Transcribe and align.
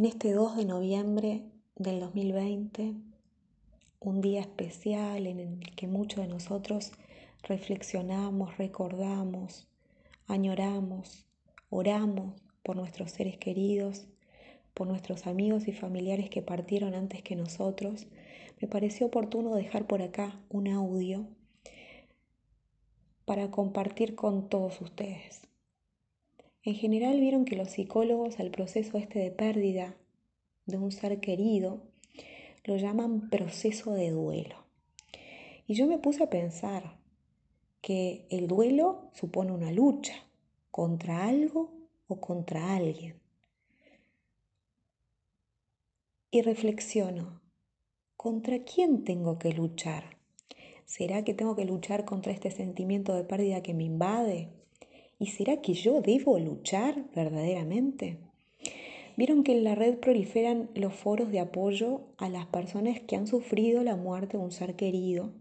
en 0.00 0.06
este 0.06 0.32
2 0.32 0.56
de 0.56 0.64
noviembre 0.64 1.42
del 1.76 2.00
2020, 2.00 2.94
un 4.00 4.22
día 4.22 4.40
especial 4.40 5.26
en 5.26 5.38
el 5.38 5.74
que 5.76 5.88
muchos 5.88 6.22
de 6.22 6.26
nosotros 6.26 6.92
reflexionamos, 7.42 8.56
recordamos, 8.56 9.68
añoramos, 10.26 11.26
oramos 11.68 12.32
por 12.62 12.76
nuestros 12.76 13.10
seres 13.10 13.36
queridos, 13.36 14.06
por 14.72 14.86
nuestros 14.86 15.26
amigos 15.26 15.68
y 15.68 15.72
familiares 15.72 16.30
que 16.30 16.40
partieron 16.40 16.94
antes 16.94 17.22
que 17.22 17.36
nosotros, 17.36 18.06
me 18.58 18.68
pareció 18.68 19.08
oportuno 19.08 19.54
dejar 19.54 19.86
por 19.86 20.00
acá 20.00 20.40
un 20.48 20.68
audio 20.68 21.26
para 23.26 23.50
compartir 23.50 24.14
con 24.14 24.48
todos 24.48 24.80
ustedes. 24.80 25.49
En 26.62 26.74
general 26.74 27.18
vieron 27.20 27.44
que 27.44 27.56
los 27.56 27.70
psicólogos 27.70 28.38
al 28.38 28.50
proceso 28.50 28.98
este 28.98 29.18
de 29.18 29.30
pérdida 29.30 29.96
de 30.66 30.76
un 30.76 30.92
ser 30.92 31.20
querido 31.20 31.82
lo 32.64 32.76
llaman 32.76 33.30
proceso 33.30 33.92
de 33.92 34.10
duelo. 34.10 34.56
Y 35.66 35.74
yo 35.74 35.86
me 35.86 35.98
puse 35.98 36.22
a 36.22 36.30
pensar 36.30 36.98
que 37.80 38.26
el 38.28 38.46
duelo 38.46 39.10
supone 39.14 39.52
una 39.52 39.72
lucha 39.72 40.14
contra 40.70 41.26
algo 41.26 41.72
o 42.08 42.20
contra 42.20 42.74
alguien. 42.76 43.18
Y 46.30 46.42
reflexiono, 46.42 47.40
¿contra 48.16 48.64
quién 48.64 49.04
tengo 49.04 49.38
que 49.38 49.52
luchar? 49.52 50.18
¿Será 50.84 51.24
que 51.24 51.34
tengo 51.34 51.56
que 51.56 51.64
luchar 51.64 52.04
contra 52.04 52.32
este 52.32 52.50
sentimiento 52.50 53.14
de 53.14 53.24
pérdida 53.24 53.62
que 53.62 53.74
me 53.74 53.84
invade? 53.84 54.59
¿Y 55.20 55.26
será 55.26 55.60
que 55.60 55.74
yo 55.74 56.00
debo 56.00 56.38
luchar 56.38 57.04
verdaderamente? 57.14 58.16
Vieron 59.18 59.44
que 59.44 59.52
en 59.52 59.64
la 59.64 59.74
red 59.74 59.98
proliferan 59.98 60.70
los 60.74 60.94
foros 60.94 61.30
de 61.30 61.40
apoyo 61.40 62.06
a 62.16 62.30
las 62.30 62.46
personas 62.46 63.00
que 63.00 63.16
han 63.16 63.26
sufrido 63.26 63.84
la 63.84 63.96
muerte 63.96 64.38
de 64.38 64.42
un 64.42 64.50
ser 64.50 64.76
querido. 64.76 65.34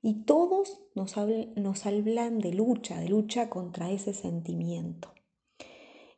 Y 0.00 0.22
todos 0.24 0.80
nos, 0.94 1.18
hablan, 1.18 2.38
de 2.38 2.54
lucha, 2.54 2.98
de 2.98 3.10
lucha 3.10 3.50
contra 3.50 3.90
ese 3.90 4.14
sentimiento. 4.14 5.12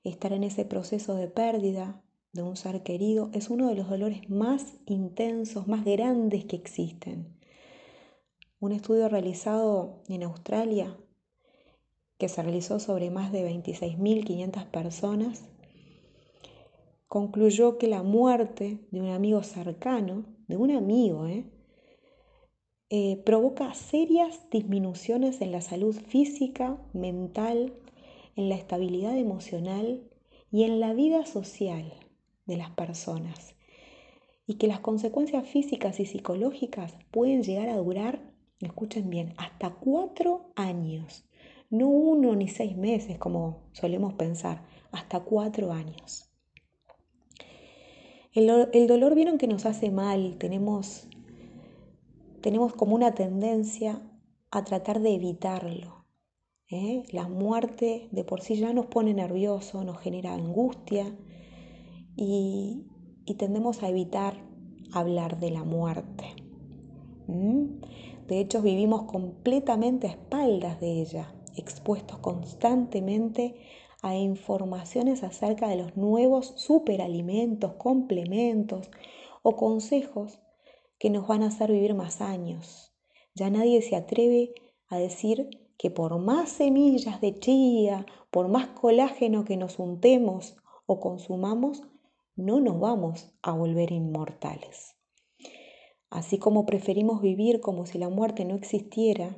Estar 0.05 0.33
en 0.33 0.45
ese 0.45 0.65
proceso 0.65 1.17
de 1.17 1.27
pérdida 1.27 2.01
de 2.33 2.43
un 2.43 2.57
ser 2.57 2.85
querido 2.85 3.29
es 3.33 3.51
uno 3.51 3.69
de 3.69 3.75
los 3.75 3.91
dolores 3.91 4.31
más 4.31 4.77
intensos, 4.87 5.67
más 5.67 5.85
grandes 5.85 6.45
que 6.45 6.55
existen. 6.55 7.37
Un 8.61 8.71
estudio 8.71 9.09
realizado 9.09 10.05
en 10.09 10.23
Australia 10.23 10.97
que 12.19 12.29
se 12.29 12.43
realizó 12.43 12.81
sobre 12.81 13.11
más 13.11 13.33
de 13.33 13.49
26.500 13.49 14.67
personas, 14.71 15.45
concluyó 17.07 17.79
que 17.79 17.89
la 17.89 18.03
muerte 18.03 18.81
de 18.91 19.01
un 19.01 19.11
amigo 19.11 19.43
cercano, 19.43 20.25
de 20.49 20.57
un 20.57 20.71
amigo, 20.71 21.27
¿eh? 21.27 21.45
Eh, 22.89 23.21
provoca 23.25 23.75
serias 23.75 24.49
disminuciones 24.51 25.41
en 25.41 25.51
la 25.51 25.61
salud 25.61 25.97
física, 25.97 26.81
mental, 26.93 27.75
en 28.37 28.49
la 28.49 28.55
estabilidad 28.55 29.19
emocional 29.19 30.09
y 30.53 30.63
en 30.63 30.79
la 30.79 30.95
vida 30.95 31.27
social 31.27 31.93
de 32.47 32.57
las 32.57 32.71
personas. 32.71 33.57
Y 34.47 34.55
que 34.55 34.69
las 34.69 34.79
consecuencias 34.79 35.49
físicas 35.49 35.99
y 35.99 36.07
psicológicas 36.07 36.97
pueden 37.11 37.43
llegar 37.43 37.69
a 37.69 37.77
durar, 37.77 38.33
escuchen 38.61 39.11
bien, 39.11 39.35
hasta 39.37 39.75
cuatro 39.75 40.53
años 40.55 41.26
no 41.71 41.89
uno 41.89 42.35
ni 42.37 42.49
seis 42.49 42.77
meses 42.77 43.19
como 43.19 43.69
solemos 43.73 44.15
pensar, 44.15 44.65
hasta 44.93 45.21
cuatro 45.21 45.73
años. 45.73 46.31
El, 48.33 48.87
dolor 48.87 49.15
vieron 49.15 49.39
que 49.39 49.47
nos 49.47 49.65
hace 49.65 49.91
mal, 49.91 50.37
tenemos, 50.39 51.09
tenemos 52.43 52.75
como 52.75 52.95
una 52.95 53.15
tendencia 53.15 54.03
a 54.51 54.63
tratar 54.63 55.01
de 55.01 55.15
evitarlo. 55.15 56.05
¿eh? 56.69 57.05
La 57.13 57.29
muerte 57.29 58.09
de 58.13 58.25
por 58.25 58.43
sí 58.43 58.57
ya 58.57 58.75
nos 58.75 58.87
pone 58.87 59.15
nervioso, 59.15 59.85
nos 59.85 59.99
genera 60.01 60.35
angustia 60.35 61.17
y, 62.15 62.87
tendemos 63.39 63.83
a 63.83 63.89
evitar 63.89 64.35
hablar 64.93 65.41
de 65.41 65.51
la 65.51 65.65
muerte. 65.65 66.27
De 67.27 68.39
hecho, 68.41 68.61
vivimos 68.61 69.05
completamente 69.05 70.09
a 70.09 70.11
espaldas 70.11 70.79
de 70.81 71.01
ella 71.01 71.36
expuestos 71.57 72.19
constantemente 72.19 73.57
a 74.03 74.15
informaciones 74.17 75.23
acerca 75.23 75.69
de 75.69 75.77
los 75.77 75.97
nuevos 75.97 76.53
superalimentos, 76.57 77.75
complementos 77.75 78.91
o 79.43 79.57
consejos 79.57 80.39
que 80.99 81.11
nos 81.11 81.27
van 81.27 81.43
a 81.43 81.49
hacer 81.49 81.73
vivir 81.73 81.95
más 81.95 82.21
años. 82.21 82.93
Ya 83.35 83.51
nadie 83.51 83.83
se 83.83 83.97
atreve 83.97 84.55
a 84.89 84.99
decir 84.99 85.51
que 85.79 85.91
por 85.91 86.19
más 86.19 86.51
semillas 86.51 87.21
de 87.21 87.39
chía, 87.39 88.07
por 88.31 88.49
más 88.49 88.69
colágeno 88.69 89.45
que 89.45 89.57
nos 89.57 89.79
untemos 89.79 90.57
o 90.87 91.01
consumamos, 91.01 91.83
no 92.35 92.61
nos 92.61 92.79
vamos 92.81 93.35
a 93.43 93.53
volver 93.53 93.93
inmortales. 93.93 94.95
Así 96.11 96.39
como 96.39 96.65
preferimos 96.67 97.21
vivir 97.21 97.61
como 97.61 97.87
si 97.87 97.99
la 97.99 98.09
muerte 98.09 98.45
no 98.45 98.55
existiera, 98.55 99.37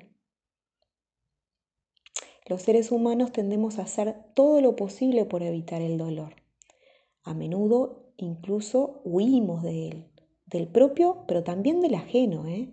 los 2.48 2.62
seres 2.62 2.90
humanos 2.90 3.30
tendemos 3.30 3.78
a 3.78 3.82
hacer 3.82 4.16
todo 4.34 4.60
lo 4.62 4.74
posible 4.74 5.26
por 5.26 5.42
evitar 5.42 5.82
el 5.82 5.98
dolor. 5.98 6.34
A 7.22 7.34
menudo 7.34 8.12
incluso 8.16 9.02
huimos 9.04 9.62
de 9.62 9.88
él, 9.88 10.10
del 10.46 10.66
propio, 10.66 11.24
pero 11.28 11.44
también 11.44 11.82
del 11.82 11.94
ajeno. 11.94 12.46
¿eh? 12.46 12.72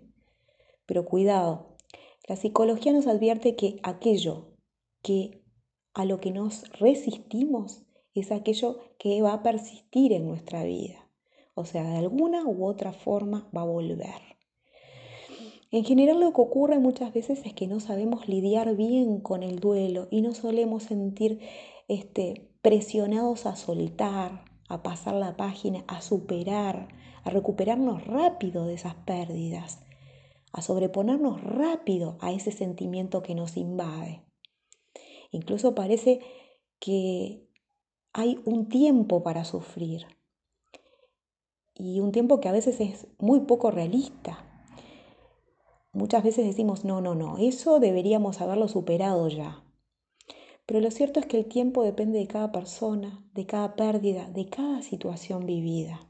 Pero 0.86 1.04
cuidado, 1.04 1.76
la 2.26 2.36
psicología 2.36 2.92
nos 2.92 3.06
advierte 3.06 3.54
que 3.54 3.78
aquello 3.82 4.56
que 5.02 5.42
a 5.92 6.04
lo 6.04 6.20
que 6.20 6.30
nos 6.30 6.68
resistimos 6.78 7.82
es 8.14 8.32
aquello 8.32 8.78
que 8.98 9.20
va 9.20 9.34
a 9.34 9.42
persistir 9.42 10.12
en 10.12 10.26
nuestra 10.26 10.64
vida. 10.64 11.10
O 11.54 11.66
sea, 11.66 11.84
de 11.84 11.96
alguna 11.96 12.44
u 12.46 12.66
otra 12.66 12.92
forma 12.92 13.50
va 13.54 13.60
a 13.60 13.66
volver. 13.66 14.35
En 15.72 15.84
general 15.84 16.20
lo 16.20 16.32
que 16.32 16.40
ocurre 16.40 16.78
muchas 16.78 17.12
veces 17.12 17.42
es 17.44 17.52
que 17.52 17.66
no 17.66 17.80
sabemos 17.80 18.28
lidiar 18.28 18.76
bien 18.76 19.20
con 19.20 19.42
el 19.42 19.58
duelo 19.58 20.06
y 20.10 20.20
no 20.22 20.32
solemos 20.32 20.84
sentir 20.84 21.40
este, 21.88 22.48
presionados 22.62 23.46
a 23.46 23.56
soltar, 23.56 24.44
a 24.68 24.82
pasar 24.82 25.14
la 25.14 25.36
página, 25.36 25.84
a 25.88 26.02
superar, 26.02 26.88
a 27.24 27.30
recuperarnos 27.30 28.06
rápido 28.06 28.66
de 28.66 28.74
esas 28.74 28.94
pérdidas, 28.94 29.80
a 30.52 30.62
sobreponernos 30.62 31.42
rápido 31.42 32.16
a 32.20 32.32
ese 32.32 32.52
sentimiento 32.52 33.22
que 33.22 33.34
nos 33.34 33.56
invade. 33.56 34.22
Incluso 35.32 35.74
parece 35.74 36.20
que 36.78 37.44
hay 38.12 38.40
un 38.44 38.68
tiempo 38.68 39.24
para 39.24 39.44
sufrir 39.44 40.06
y 41.74 41.98
un 42.00 42.12
tiempo 42.12 42.38
que 42.40 42.48
a 42.48 42.52
veces 42.52 42.80
es 42.80 43.08
muy 43.18 43.40
poco 43.40 43.72
realista 43.72 44.45
Muchas 45.96 46.22
veces 46.22 46.44
decimos, 46.44 46.84
no, 46.84 47.00
no, 47.00 47.14
no, 47.14 47.38
eso 47.38 47.80
deberíamos 47.80 48.42
haberlo 48.42 48.68
superado 48.68 49.28
ya. 49.28 49.64
Pero 50.66 50.80
lo 50.80 50.90
cierto 50.90 51.20
es 51.20 51.24
que 51.24 51.38
el 51.38 51.46
tiempo 51.46 51.82
depende 51.84 52.18
de 52.18 52.26
cada 52.26 52.52
persona, 52.52 53.26
de 53.32 53.46
cada 53.46 53.76
pérdida, 53.76 54.28
de 54.28 54.44
cada 54.44 54.82
situación 54.82 55.46
vivida. 55.46 56.06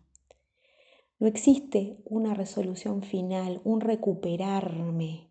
No 1.21 1.29
existe 1.29 1.99
una 2.05 2.35
resolución 2.35 3.03
final, 3.03 3.61
un 3.63 3.81
recuperarme. 3.81 5.31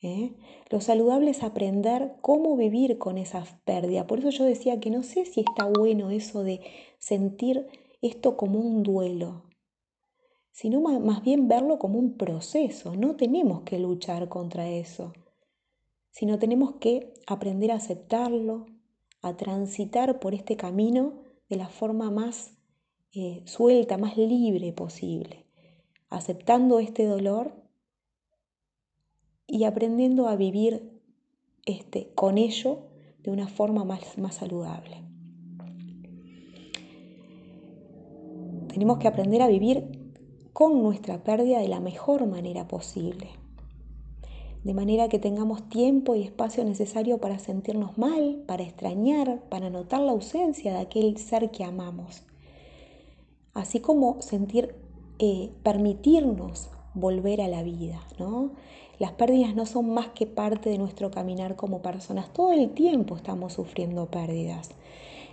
¿eh? 0.00 0.36
Lo 0.70 0.80
saludable 0.80 1.32
es 1.32 1.42
aprender 1.42 2.18
cómo 2.20 2.56
vivir 2.56 2.98
con 2.98 3.18
esa 3.18 3.44
pérdida. 3.64 4.06
Por 4.06 4.20
eso 4.20 4.30
yo 4.30 4.44
decía 4.44 4.78
que 4.78 4.90
no 4.90 5.02
sé 5.02 5.24
si 5.24 5.40
está 5.40 5.66
bueno 5.66 6.10
eso 6.10 6.44
de 6.44 6.60
sentir 7.00 7.66
esto 8.00 8.36
como 8.36 8.60
un 8.60 8.84
duelo 8.84 9.47
sino 10.60 10.80
más 10.80 11.22
bien 11.22 11.46
verlo 11.46 11.78
como 11.78 12.00
un 12.00 12.16
proceso. 12.16 12.96
No 12.96 13.14
tenemos 13.14 13.62
que 13.62 13.78
luchar 13.78 14.28
contra 14.28 14.68
eso, 14.68 15.12
sino 16.10 16.40
tenemos 16.40 16.74
que 16.80 17.14
aprender 17.28 17.70
a 17.70 17.76
aceptarlo, 17.76 18.66
a 19.22 19.36
transitar 19.36 20.18
por 20.18 20.34
este 20.34 20.56
camino 20.56 21.22
de 21.48 21.58
la 21.58 21.68
forma 21.68 22.10
más 22.10 22.58
eh, 23.14 23.42
suelta, 23.44 23.98
más 23.98 24.16
libre 24.16 24.72
posible, 24.72 25.46
aceptando 26.10 26.80
este 26.80 27.06
dolor 27.06 27.54
y 29.46 29.62
aprendiendo 29.62 30.26
a 30.26 30.34
vivir 30.34 31.00
este, 31.66 32.10
con 32.16 32.36
ello 32.36 32.88
de 33.22 33.30
una 33.30 33.46
forma 33.46 33.84
más, 33.84 34.18
más 34.18 34.34
saludable. 34.34 35.04
Tenemos 38.66 38.98
que 38.98 39.06
aprender 39.06 39.40
a 39.42 39.46
vivir 39.46 39.97
con 40.58 40.82
nuestra 40.82 41.22
pérdida 41.22 41.60
de 41.60 41.68
la 41.68 41.78
mejor 41.78 42.26
manera 42.26 42.66
posible. 42.66 43.28
de 44.64 44.74
manera 44.74 45.08
que 45.08 45.20
tengamos 45.20 45.68
tiempo 45.68 46.16
y 46.16 46.24
espacio 46.24 46.64
necesario 46.64 47.18
para 47.18 47.38
sentirnos 47.38 47.96
mal, 47.96 48.42
para 48.44 48.64
extrañar, 48.64 49.40
para 49.50 49.70
notar 49.70 50.00
la 50.00 50.10
ausencia 50.10 50.72
de 50.72 50.80
aquel 50.80 51.16
ser 51.16 51.52
que 51.52 51.62
amamos. 51.62 52.22
Así 53.54 53.78
como 53.78 54.20
sentir, 54.20 54.74
eh, 55.20 55.52
permitirnos 55.62 56.70
volver 56.92 57.40
a 57.40 57.46
la 57.46 57.62
vida, 57.62 58.02
¿no? 58.18 58.50
Las 58.98 59.12
pérdidas 59.12 59.54
no 59.54 59.64
son 59.64 59.90
más 59.90 60.08
que 60.08 60.26
parte 60.26 60.70
de 60.70 60.78
nuestro 60.78 61.12
caminar 61.12 61.54
como 61.54 61.82
personas. 61.82 62.32
Todo 62.32 62.52
el 62.52 62.70
tiempo 62.70 63.14
estamos 63.14 63.52
sufriendo 63.52 64.06
pérdidas. 64.06 64.70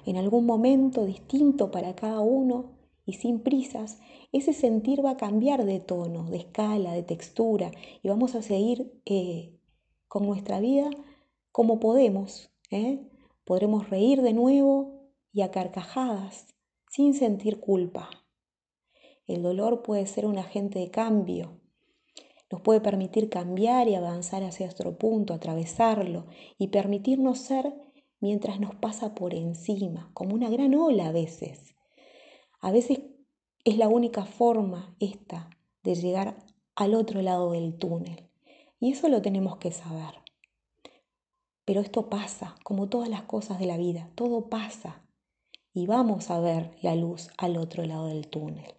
En 0.06 0.18
algún 0.18 0.45
momento 0.45 1.04
distinto 1.04 1.71
para 1.71 1.95
cada 1.95 2.19
uno 2.19 2.75
y 3.06 3.13
sin 3.13 3.42
prisas, 3.42 4.00
ese 4.31 4.54
sentir 4.54 5.06
va 5.06 5.12
a 5.12 5.18
cambiar 5.18 5.66
de 5.66 5.80
tono, 5.80 6.30
de 6.30 6.38
escala, 6.38 6.94
de 6.94 7.04
textura 7.04 7.72
y 8.02 8.10
vamos 8.10 8.36
a 8.36 8.42
seguir 8.42 9.00
eh, 9.06 9.54
con 10.07 10.25
nuestra 10.25 10.60
vida 10.60 10.90
como 11.52 11.80
podemos. 11.80 12.52
¿eh? 12.72 13.07
Podremos 13.44 13.90
reír 13.90 14.22
de 14.22 14.34
nuevo 14.34 15.12
y 15.31 15.42
a 15.42 15.52
carcajadas 15.52 16.48
sin 16.90 17.13
sentir 17.13 17.60
culpa. 17.60 18.10
El 19.28 19.44
dolor 19.44 19.81
puede 19.81 20.06
ser 20.06 20.25
un 20.25 20.38
agente 20.38 20.80
de 20.80 20.92
cambio, 20.92 21.60
nos 22.52 22.62
puede 22.62 22.80
permitir 22.80 23.30
cambiar 23.30 23.88
y 23.88 23.96
avanzar 23.96 24.44
hacia 24.44 24.69
otro 24.69 24.98
punto, 24.98 25.34
atravesarlo 25.34 26.28
y 26.57 26.68
permitirnos 26.68 27.40
ser 27.40 27.74
mientras 28.19 28.60
nos 28.60 28.75
pasa 28.75 29.16
por 29.16 29.34
encima, 29.34 30.12
como 30.13 30.36
una 30.36 30.50
gran 30.50 30.75
ola 30.75 31.07
a 31.07 31.12
veces. 31.12 31.75
A 32.66 32.72
veces 32.72 33.00
es 33.64 33.78
la 33.78 33.88
única 33.88 34.26
forma 34.26 34.96
esta 35.00 35.52
de 35.84 35.94
llegar 35.94 36.36
al 36.74 36.96
otro 36.96 37.22
lado 37.22 37.52
del 37.52 37.78
túnel. 37.78 38.28
Y 38.80 38.92
eso 38.92 39.08
lo 39.08 39.22
tenemos 39.22 39.58
que 39.58 39.72
saber. 39.72 40.16
Pero 41.64 41.82
esto 41.82 42.10
pasa, 42.10 42.56
como 42.64 42.90
todas 42.90 43.08
las 43.08 43.22
cosas 43.22 43.60
de 43.60 43.68
la 43.68 43.78
vida, 43.78 44.10
todo 44.16 44.50
pasa. 44.50 45.04
Y 45.76 45.86
vamos 45.86 46.32
a 46.32 46.40
ver 46.40 46.72
la 46.82 46.96
luz 46.96 47.30
al 47.38 47.58
otro 47.58 47.86
lado 47.86 48.08
del 48.08 48.28
túnel. 48.30 48.74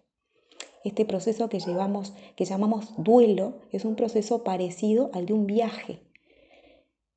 Este 0.83 1.05
proceso 1.05 1.47
que 1.47 1.61
llevamos, 1.61 2.13
que 2.35 2.43
llamamos 2.43 2.93
duelo, 2.97 3.61
es 3.71 3.85
un 3.85 3.95
proceso 3.95 4.43
parecido 4.43 5.11
al 5.13 5.27
de 5.27 5.33
un 5.33 5.47
viaje, 5.47 6.01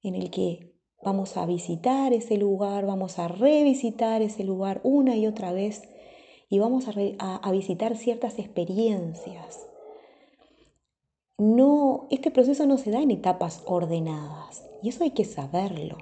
en 0.05 0.15
el 0.15 0.31
que 0.31 0.73
vamos 1.03 1.37
a 1.37 1.47
visitar 1.47 2.13
ese 2.13 2.37
lugar, 2.37 2.87
vamos 2.87 3.19
a 3.19 3.27
revisitar 3.27 4.23
ese 4.23 4.45
lugar 4.45 4.81
una 4.85 5.17
y 5.17 5.27
otra 5.27 5.53
vez 5.53 5.83
y 6.51 6.59
vamos 6.59 6.87
a, 6.89 7.51
visitar 7.53 7.97
ciertas 7.97 8.41
experiencias. 8.41 9.67
No, 11.39 12.09
este 12.11 12.33
proceso 12.33 12.67
no 12.67 12.77
se 12.77 12.91
da 12.91 13.01
en 13.01 13.13
etapas 13.13 13.63
ordenadas 13.67 14.65
y 14.83 14.89
eso 14.89 15.05
hay 15.05 15.13
que 15.13 15.25
saberlo, 15.25 15.97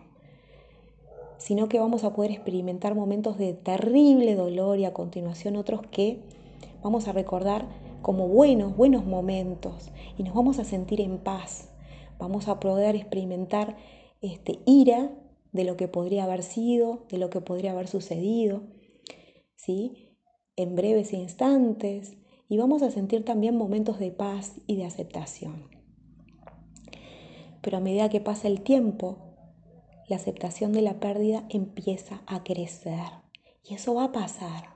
sino 1.37 1.69
que 1.69 1.79
vamos 1.79 2.03
a 2.03 2.15
poder 2.15 2.33
experimentar 2.33 2.95
momentos 2.95 3.37
de 3.37 3.53
terrible 3.53 4.35
dolor 4.35 4.79
y 4.79 4.87
a 4.87 4.95
continuación 4.95 5.55
otros 5.55 5.83
que 5.91 6.23
vamos 6.83 7.07
a 7.07 7.13
recordar 7.13 7.69
como 8.01 8.27
buenos, 8.27 8.75
buenos 8.75 9.05
momentos 9.05 9.91
y 10.17 10.23
nos 10.23 10.35
vamos 10.35 10.59
a 10.59 10.65
sentir 10.65 11.03
en 11.03 11.19
paz. 11.19 11.69
Vamos 12.19 12.49
a 12.49 12.59
poder 12.59 12.97
experimentar 12.97 13.77
este, 14.23 14.61
ira 14.65 15.13
de 15.53 15.65
lo 15.65 15.77
que 15.77 15.89
podría 15.89 16.25
haber 16.25 16.43
sido, 16.43 17.05
de 17.11 17.19
lo 17.19 17.31
que 17.31 17.41
podría 17.41 17.73
haber 17.73 17.87
sucedido, 17.87 18.63
¿sí? 19.55 20.08
En 20.59 20.75
breves 20.75 21.13
instantes 21.13 22.17
y 22.49 22.57
vamos 22.59 22.83
a 22.83 22.91
sentir 22.91 23.25
también 23.25 23.57
momentos 23.57 24.01
de 24.01 24.11
paz 24.11 24.57
y 24.67 24.75
de 24.75 24.87
aceptación. 24.87 25.69
Pero 27.63 27.77
a 27.77 27.81
medida 27.81 28.09
que 28.09 28.21
pasa 28.21 28.49
el 28.49 28.63
tiempo, 28.63 29.19
la 30.09 30.17
aceptación 30.17 30.73
de 30.73 30.83
la 30.83 30.99
pérdida 30.99 31.45
empieza 31.49 32.23
a 32.27 32.43
crecer 32.43 33.07
y 33.63 33.75
eso 33.75 33.95
va 33.95 34.07
a 34.07 34.13
pasar. 34.13 34.75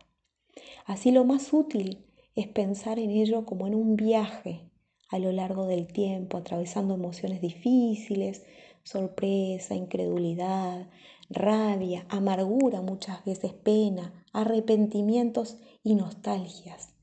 Así 0.87 1.11
lo 1.11 1.25
más 1.25 1.53
útil 1.53 2.07
es 2.37 2.47
pensar 2.47 3.01
en 3.01 3.11
ello 3.11 3.45
como 3.45 3.67
en 3.67 3.75
un 3.75 3.97
viaje 3.97 4.71
a 5.09 5.19
lo 5.19 5.33
largo 5.33 5.67
del 5.67 5.89
tiempo, 5.89 6.37
atravesando 6.39 6.95
emociones 6.95 7.41
difíciles, 7.41 8.45
sorpresa, 8.85 9.75
incredulidad, 9.75 10.89
rabia, 11.29 12.07
amargura, 12.09 12.83
muchas 12.83 13.25
veces 13.25 13.53
pena, 13.53 14.25
arrepentimientos 14.33 15.59
y 15.83 15.95
nostalgias. 15.95 16.95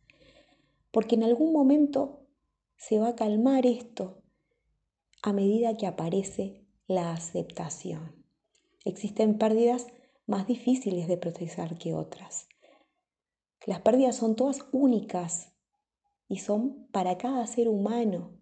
Porque 0.91 1.15
en 1.15 1.23
algún 1.23 1.53
momento 1.53 2.27
se 2.77 2.99
va 2.99 3.09
a 3.09 3.15
calmar 3.15 3.65
esto 3.65 4.23
a 5.21 5.33
medida 5.33 5.75
que 5.77 5.85
aparece 5.85 6.65
la 6.87 7.11
aceptación. 7.11 8.25
Existen 8.85 9.37
pérdidas 9.37 9.87
más 10.25 10.47
difíciles 10.47 11.07
de 11.07 11.17
procesar 11.17 11.77
que 11.77 11.93
otras. 11.93 12.47
Las 13.65 13.81
pérdidas 13.81 14.15
son 14.15 14.35
todas 14.35 14.65
únicas 14.71 15.53
y 16.27 16.37
son 16.37 16.87
para 16.91 17.17
cada 17.17 17.45
ser 17.47 17.67
humano, 17.67 18.39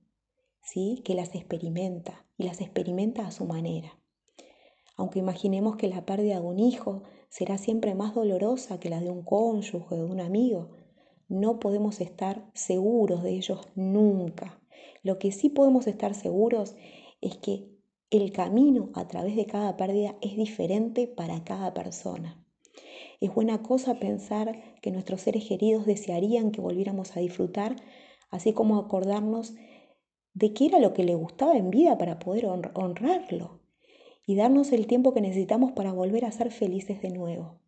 ¿sí? 0.61 1.01
Que 1.03 1.15
las 1.15 1.33
experimenta 1.33 2.27
y 2.37 2.43
las 2.43 2.61
experimenta 2.61 3.25
a 3.25 3.31
su 3.31 3.45
manera. 3.45 3.99
Aunque 4.95 5.19
imaginemos 5.19 5.77
que 5.77 5.87
la 5.87 6.05
pérdida 6.05 6.35
de 6.35 6.45
un 6.45 6.59
hijo 6.59 7.03
será 7.29 7.57
siempre 7.57 7.95
más 7.95 8.15
dolorosa 8.15 8.79
que 8.79 8.89
la 8.89 8.99
de 8.99 9.09
un 9.09 9.23
cónyuge 9.23 9.95
o 9.95 9.97
de 9.97 10.05
un 10.05 10.19
amigo, 10.19 10.69
no 11.27 11.59
podemos 11.59 11.99
estar 11.99 12.49
seguros 12.53 13.23
de 13.23 13.31
ellos 13.31 13.67
nunca. 13.75 14.61
Lo 15.03 15.19
que 15.19 15.31
sí 15.31 15.49
podemos 15.49 15.87
estar 15.87 16.13
seguros 16.13 16.75
es 17.21 17.37
que 17.37 17.69
el 18.09 18.31
camino 18.31 18.89
a 18.93 19.07
través 19.07 19.35
de 19.35 19.45
cada 19.45 19.75
pérdida 19.75 20.15
es 20.21 20.37
diferente 20.37 21.07
para 21.07 21.43
cada 21.43 21.73
persona. 21.73 22.43
Es 23.19 23.33
buena 23.33 23.61
cosa 23.61 23.99
pensar 23.99 24.79
que 24.81 24.91
nuestros 24.91 25.21
seres 25.21 25.45
queridos 25.45 25.85
desearían 25.85 26.51
que 26.51 26.61
volviéramos 26.61 27.17
a 27.17 27.19
disfrutar, 27.19 27.75
así 28.29 28.53
como 28.53 28.77
acordarnos 28.77 29.55
de 30.33 30.53
qué 30.53 30.67
era 30.67 30.79
lo 30.79 30.93
que 30.93 31.03
le 31.03 31.15
gustaba 31.15 31.57
en 31.57 31.71
vida 31.71 31.97
para 31.97 32.19
poder 32.19 32.45
honrarlo 32.45 33.66
y 34.27 34.35
darnos 34.35 34.73
el 34.73 34.85
tiempo 34.85 35.13
que 35.13 35.21
necesitamos 35.21 35.71
para 35.71 35.93
volver 35.93 36.25
a 36.25 36.31
ser 36.31 36.51
felices 36.51 37.01
de 37.01 37.09
nuevo. 37.09 37.61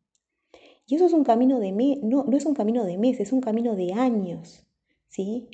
Y 0.85 0.95
eso 0.95 1.06
es 1.06 1.13
un 1.13 1.23
camino 1.23 1.59
de 1.59 1.71
no, 1.71 2.25
no 2.25 2.38
es 2.38 2.45
un 2.45 2.53
camino 2.53 2.83
de 2.83 2.97
meses, 2.97 3.29
es 3.29 3.33
un 3.33 3.39
camino 3.39 3.75
de 3.75 3.94
años, 3.94 4.67
¿sí? 5.07 5.47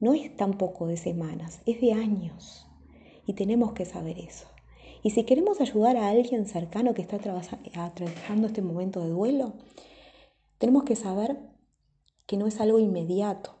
No 0.00 0.14
es 0.14 0.34
tampoco 0.36 0.86
de 0.86 0.96
semanas, 0.96 1.60
es 1.66 1.80
de 1.82 1.92
años. 1.92 2.66
Y 3.26 3.34
tenemos 3.34 3.74
que 3.74 3.84
saber 3.84 4.18
eso. 4.18 4.48
Y 5.02 5.10
si 5.10 5.24
queremos 5.24 5.60
ayudar 5.60 5.98
a 5.98 6.08
alguien 6.08 6.46
cercano 6.46 6.94
que 6.94 7.02
está 7.02 7.16
atravesando 7.16 8.46
este 8.46 8.62
momento 8.62 9.02
de 9.02 9.10
duelo, 9.10 9.52
tenemos 10.56 10.84
que 10.84 10.96
saber 10.96 11.38
que 12.26 12.38
no 12.38 12.46
es 12.46 12.60
algo 12.60 12.78
inmediato, 12.78 13.59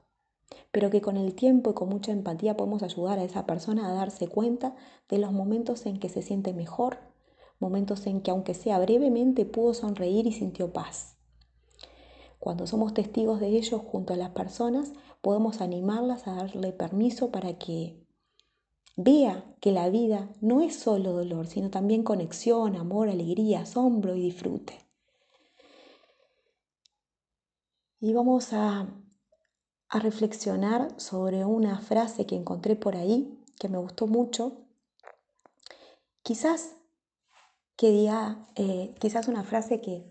pero 0.70 0.90
que 0.90 1.00
con 1.00 1.16
el 1.16 1.34
tiempo 1.34 1.70
y 1.70 1.74
con 1.74 1.88
mucha 1.88 2.12
empatía 2.12 2.56
podemos 2.56 2.82
ayudar 2.82 3.18
a 3.18 3.24
esa 3.24 3.46
persona 3.46 3.88
a 3.88 3.94
darse 3.94 4.28
cuenta 4.28 4.74
de 5.08 5.18
los 5.18 5.32
momentos 5.32 5.86
en 5.86 5.98
que 5.98 6.08
se 6.08 6.22
siente 6.22 6.52
mejor, 6.52 6.98
momentos 7.58 8.06
en 8.06 8.20
que 8.20 8.30
aunque 8.30 8.54
sea 8.54 8.78
brevemente 8.78 9.44
pudo 9.44 9.74
sonreír 9.74 10.26
y 10.26 10.32
sintió 10.32 10.72
paz. 10.72 11.16
Cuando 12.38 12.66
somos 12.66 12.94
testigos 12.94 13.40
de 13.40 13.48
ello 13.48 13.78
junto 13.78 14.14
a 14.14 14.16
las 14.16 14.30
personas, 14.30 14.92
podemos 15.20 15.60
animarlas 15.60 16.26
a 16.26 16.34
darle 16.34 16.72
permiso 16.72 17.30
para 17.30 17.58
que 17.58 18.00
Vea 19.02 19.44
que 19.60 19.72
la 19.72 19.88
vida 19.88 20.28
no 20.42 20.60
es 20.60 20.76
solo 20.76 21.12
dolor, 21.12 21.46
sino 21.46 21.70
también 21.70 22.02
conexión, 22.02 22.76
amor, 22.76 23.08
alegría, 23.08 23.62
asombro 23.62 24.14
y 24.14 24.20
disfrute. 24.20 24.78
Y 27.98 28.12
vamos 28.12 28.52
a, 28.52 28.88
a 29.90 29.98
reflexionar 29.98 30.88
sobre 31.00 31.44
una 31.44 31.80
frase 31.80 32.24
que 32.24 32.36
encontré 32.36 32.76
por 32.76 32.94
ahí, 32.94 33.36
que 33.58 33.68
me 33.68 33.78
gustó 33.78 34.06
mucho. 34.06 34.62
Quizás 36.22 36.76
que 37.76 38.08
eh, 38.54 38.94
quizás 39.00 39.26
una 39.26 39.42
frase 39.42 39.80
que, 39.80 40.06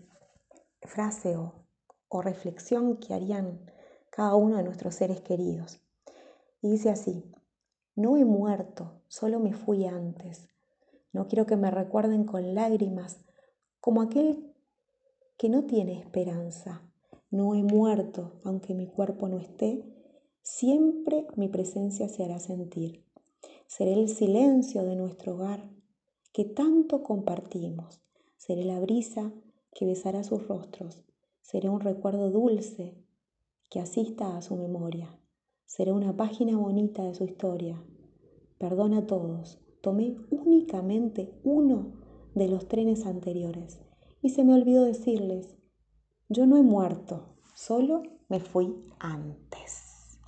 frase 0.82 1.36
o, 1.36 1.64
o 2.08 2.20
reflexión 2.20 2.98
que 2.98 3.14
harían 3.14 3.70
cada 4.10 4.34
uno 4.34 4.58
de 4.58 4.64
nuestros 4.64 4.94
seres 4.96 5.22
queridos. 5.22 5.80
Y 6.60 6.70
dice 6.70 6.90
así, 6.90 7.32
no 7.96 8.18
he 8.18 8.24
muerto, 8.26 9.00
solo 9.08 9.40
me 9.40 9.54
fui 9.54 9.86
antes. 9.86 10.48
No 11.12 11.26
quiero 11.26 11.46
que 11.46 11.56
me 11.56 11.70
recuerden 11.70 12.24
con 12.24 12.54
lágrimas 12.54 13.24
como 13.80 14.02
aquel 14.02 14.54
que 15.38 15.48
no 15.48 15.64
tiene 15.64 15.98
esperanza. 15.98 16.82
No 17.30 17.54
he 17.54 17.62
muerto, 17.62 18.40
aunque 18.42 18.74
mi 18.74 18.86
cuerpo 18.86 19.28
no 19.28 19.38
esté, 19.38 19.84
siempre 20.42 21.26
mi 21.36 21.48
presencia 21.48 22.08
se 22.08 22.24
hará 22.24 22.40
sentir. 22.40 23.04
Seré 23.68 23.92
el 23.92 24.08
silencio 24.08 24.84
de 24.84 24.96
nuestro 24.96 25.34
hogar 25.34 25.70
que 26.32 26.44
tanto 26.44 27.04
compartimos. 27.04 28.00
Seré 28.36 28.64
la 28.64 28.80
brisa 28.80 29.32
que 29.72 29.86
besará 29.86 30.24
sus 30.24 30.48
rostros. 30.48 31.04
Seré 31.40 31.68
un 31.68 31.80
recuerdo 31.80 32.30
dulce 32.30 32.96
que 33.70 33.78
asista 33.78 34.36
a 34.36 34.42
su 34.42 34.56
memoria. 34.56 35.16
Seré 35.66 35.92
una 35.92 36.16
página 36.16 36.56
bonita 36.56 37.04
de 37.04 37.14
su 37.14 37.24
historia. 37.24 37.80
perdona 38.58 38.98
a 38.98 39.06
todos. 39.06 39.60
Tomé 39.80 40.16
únicamente 40.30 41.32
uno 41.44 41.92
de 42.34 42.48
los 42.48 42.66
trenes 42.66 43.06
anteriores 43.06 43.80
y 44.20 44.30
se 44.30 44.44
me 44.44 44.52
olvidó 44.54 44.84
decirles, 44.84 45.59
yo 46.30 46.46
no 46.46 46.56
he 46.56 46.62
muerto, 46.62 47.24
solo 47.54 48.04
me 48.28 48.40
fui 48.40 48.74
antes. 49.00 50.18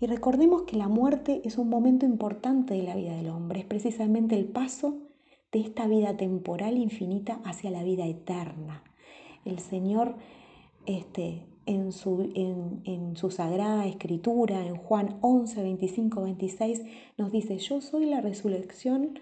Y 0.00 0.06
recordemos 0.06 0.62
que 0.62 0.76
la 0.76 0.86
muerte 0.86 1.40
es 1.44 1.58
un 1.58 1.68
momento 1.68 2.06
importante 2.06 2.74
de 2.74 2.84
la 2.84 2.94
vida 2.94 3.16
del 3.16 3.30
hombre, 3.30 3.60
es 3.60 3.66
precisamente 3.66 4.36
el 4.36 4.44
paso 4.44 4.98
de 5.50 5.60
esta 5.60 5.88
vida 5.88 6.16
temporal 6.16 6.76
infinita 6.76 7.40
hacia 7.44 7.70
la 7.70 7.82
vida 7.82 8.06
eterna. 8.06 8.84
El 9.44 9.58
Señor 9.58 10.14
este, 10.86 11.46
en, 11.64 11.92
su, 11.92 12.30
en, 12.34 13.16
su 13.16 13.30
sagrada 13.30 13.86
escritura, 13.86 14.66
en 14.66 14.76
Juan 14.76 15.18
11, 15.22 15.62
25, 15.62 16.22
26, 16.22 16.82
nos 17.16 17.32
dice, 17.32 17.56
yo 17.58 17.80
soy 17.80 18.06
la 18.06 18.20
resurrección 18.20 19.18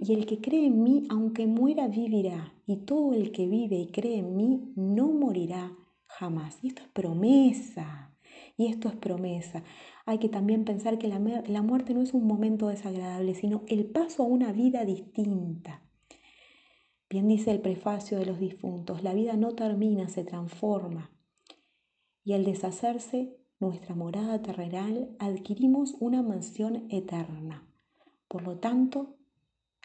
y 0.00 0.14
el 0.14 0.24
que 0.24 0.40
cree 0.40 0.66
en 0.66 0.82
mí, 0.82 1.06
aunque 1.10 1.46
muera, 1.46 1.86
vivirá. 1.86 2.54
Y 2.66 2.76
todo 2.78 3.12
el 3.12 3.32
que 3.32 3.46
vive 3.46 3.76
y 3.76 3.88
cree 3.88 4.16
en 4.16 4.34
mí, 4.34 4.72
no 4.74 5.08
morirá 5.08 5.76
jamás. 6.06 6.58
Y 6.62 6.68
esto 6.68 6.82
es 6.82 6.88
promesa. 6.88 8.16
Y 8.56 8.68
esto 8.68 8.88
es 8.88 8.96
promesa. 8.96 9.62
Hay 10.06 10.18
que 10.18 10.30
también 10.30 10.64
pensar 10.64 10.98
que 10.98 11.06
la, 11.06 11.18
la 11.18 11.62
muerte 11.62 11.92
no 11.92 12.00
es 12.00 12.14
un 12.14 12.26
momento 12.26 12.68
desagradable, 12.68 13.34
sino 13.34 13.62
el 13.68 13.90
paso 13.90 14.22
a 14.22 14.26
una 14.26 14.52
vida 14.52 14.86
distinta. 14.86 15.82
Bien 17.10 17.28
dice 17.28 17.50
el 17.50 17.60
prefacio 17.60 18.18
de 18.18 18.24
los 18.24 18.38
difuntos, 18.38 19.02
la 19.02 19.12
vida 19.12 19.36
no 19.36 19.54
termina, 19.54 20.08
se 20.08 20.24
transforma. 20.24 21.10
Y 22.24 22.32
al 22.32 22.44
deshacerse 22.44 23.36
nuestra 23.58 23.94
morada 23.94 24.40
terrenal, 24.40 25.14
adquirimos 25.18 25.94
una 26.00 26.22
mansión 26.22 26.86
eterna. 26.88 27.66
Por 28.28 28.44
lo 28.44 28.58
tanto, 28.58 29.19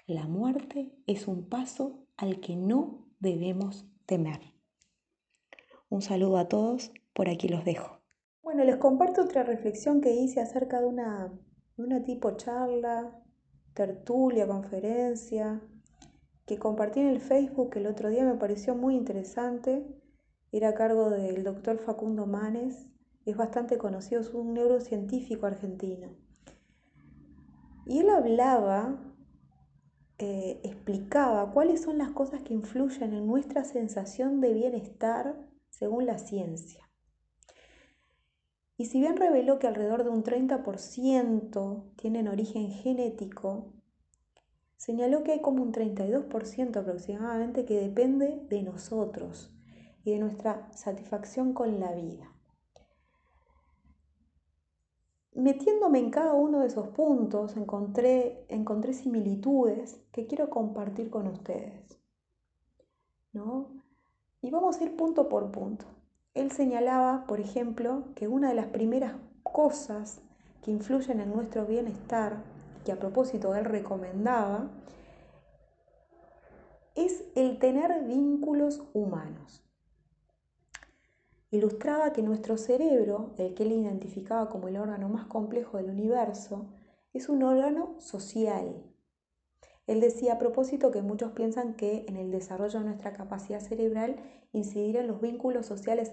la 0.08 0.28
muerte 0.28 0.94
es 1.08 1.28
un 1.28 1.50
paso 1.50 2.06
al 2.18 2.40
que 2.40 2.56
no 2.56 3.08
debemos 3.20 3.88
temer. 4.06 4.40
Un 5.90 6.02
saludo 6.02 6.38
a 6.38 6.48
todos, 6.48 6.92
por 7.14 7.30
aquí 7.30 7.48
los 7.48 7.66
dejo. 7.66 8.02
Bueno, 8.44 8.64
les 8.64 8.78
comparto 8.78 9.24
otra 9.24 9.44
reflexión 9.44 10.02
que 10.02 10.14
hice 10.14 10.42
acerca 10.42 10.80
de 10.80 10.88
una, 10.88 11.34
una 11.78 12.04
tipo 12.04 12.38
charla, 12.38 13.20
tertulia, 13.74 14.48
conferencia, 14.48 15.62
que 16.46 16.60
compartí 16.60 17.00
en 17.00 17.08
el 17.08 17.20
Facebook 17.20 17.72
el 17.76 17.88
otro 17.88 18.10
día, 18.10 18.24
me 18.24 18.36
pareció 18.36 18.76
muy 18.76 18.96
interesante. 18.96 19.86
Era 20.52 20.70
a 20.70 20.74
cargo 20.76 21.10
del 21.10 21.44
doctor 21.44 21.80
Facundo 21.80 22.28
Manes, 22.28 22.88
es 23.26 23.36
bastante 23.36 23.80
conocido, 23.80 24.22
es 24.22 24.30
un 24.30 24.54
neurocientífico 24.54 25.48
argentino. 25.48 26.16
Y 27.88 28.00
él 28.00 28.10
hablaba, 28.10 29.05
eh, 30.18 30.62
explicaba 30.64 31.52
cuáles 31.52 31.82
son 31.82 31.98
las 31.98 32.12
cosas 32.12 32.42
que 32.42 32.54
influyen 32.54 33.14
en 33.14 33.28
nuestra 33.28 33.64
sensación 33.66 34.40
de 34.40 34.54
bienestar 34.54 35.36
según 35.70 36.06
la 36.06 36.18
ciencia. 36.18 36.90
Y 38.78 38.86
si 38.86 39.00
bien 39.00 39.18
reveló 39.18 39.60
que 39.60 39.68
alrededor 39.68 40.04
de 40.04 40.10
un 40.10 40.24
30% 40.24 41.96
tienen 41.96 42.28
origen 42.28 42.70
genético, 42.72 43.74
señaló 44.78 45.24
que 45.24 45.34
hay 45.34 45.42
como 45.42 45.64
un 45.64 45.74
32% 45.74 46.78
aproximadamente 46.78 47.66
que 47.66 47.80
depende 47.80 48.42
de 48.50 48.64
nosotros 48.64 49.54
y 50.04 50.12
de 50.12 50.20
nuestra 50.20 50.72
satisfacción 50.74 51.54
con 51.54 51.80
la 51.80 51.94
vida. 51.94 52.35
Metiéndome 55.36 56.00
en 56.00 56.10
cada 56.10 56.34
uno 56.34 56.62
de 56.62 56.68
esos 56.68 56.88
puntos, 56.90 57.56
encontré, 57.58 58.46
encontré 58.50 58.94
similitudes 58.94 60.02
que 60.12 60.28
quiero 60.28 60.50
compartir 60.50 61.10
con 61.10 61.28
ustedes. 61.28 62.00
¿no? 63.36 63.68
Y 64.42 64.50
vamos 64.50 64.80
a 64.80 64.86
ir 64.86 64.96
punto 64.96 65.30
por 65.30 65.52
punto. 65.52 65.86
Él 66.34 66.52
señalaba, 66.52 67.26
por 67.28 67.40
ejemplo, 67.40 68.06
que 68.16 68.28
una 68.28 68.50
de 68.50 68.56
las 68.56 68.68
primeras 68.68 69.14
cosas 69.44 70.22
que 70.64 70.72
influyen 70.72 71.20
en 71.20 71.32
nuestro 71.32 71.66
bienestar 71.66 72.38
que 72.86 72.92
a 72.92 73.00
propósito 73.00 73.56
él 73.56 73.66
recomendaba, 73.66 74.70
es 76.94 77.26
el 77.36 77.60
tener 77.60 78.04
vínculos 78.06 78.84
humanos. 78.94 79.65
Ilustraba 81.56 82.12
que 82.12 82.22
nuestro 82.22 82.58
cerebro, 82.58 83.34
el 83.38 83.54
que 83.54 83.64
él 83.64 83.72
identificaba 83.72 84.50
como 84.50 84.68
el 84.68 84.76
órgano 84.76 85.08
más 85.08 85.28
complejo 85.28 85.78
del 85.78 85.90
universo, 85.90 86.68
es 87.14 87.30
un 87.30 87.44
órgano 87.44 87.96
social. 88.02 88.84
Él 89.88 90.02
decía 90.02 90.34
a 90.34 90.38
propósito 90.38 90.92
que 90.92 91.02
muchos 91.02 91.32
piensan 91.32 91.76
que 91.76 92.04
en 92.10 92.18
el 92.18 92.30
desarrollo 92.30 92.80
de 92.80 92.88
nuestra 92.88 93.14
capacidad 93.14 93.62
cerebral 93.62 94.18
incidirán 94.52 95.08
los 95.08 95.22
vínculos 95.22 95.66
sociales 95.66 96.12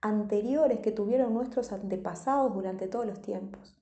anteriores 0.00 0.78
que 0.78 0.92
tuvieron 0.92 1.34
nuestros 1.34 1.72
antepasados 1.72 2.54
durante 2.54 2.86
todos 2.86 3.06
los 3.06 3.20
tiempos. 3.20 3.76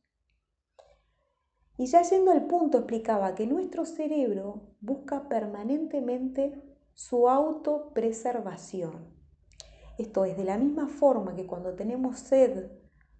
Y 1.76 1.88
ya 1.88 2.00
yendo 2.00 2.30
al 2.30 2.46
punto, 2.46 2.78
explicaba 2.78 3.34
que 3.34 3.46
nuestro 3.46 3.84
cerebro 3.84 4.76
busca 4.80 5.28
permanentemente 5.28 6.78
su 6.94 7.28
autopreservación. 7.28 9.21
Esto 9.98 10.24
es, 10.24 10.36
de 10.36 10.44
la 10.44 10.56
misma 10.56 10.88
forma 10.88 11.34
que 11.34 11.46
cuando 11.46 11.74
tenemos 11.74 12.18
sed 12.18 12.70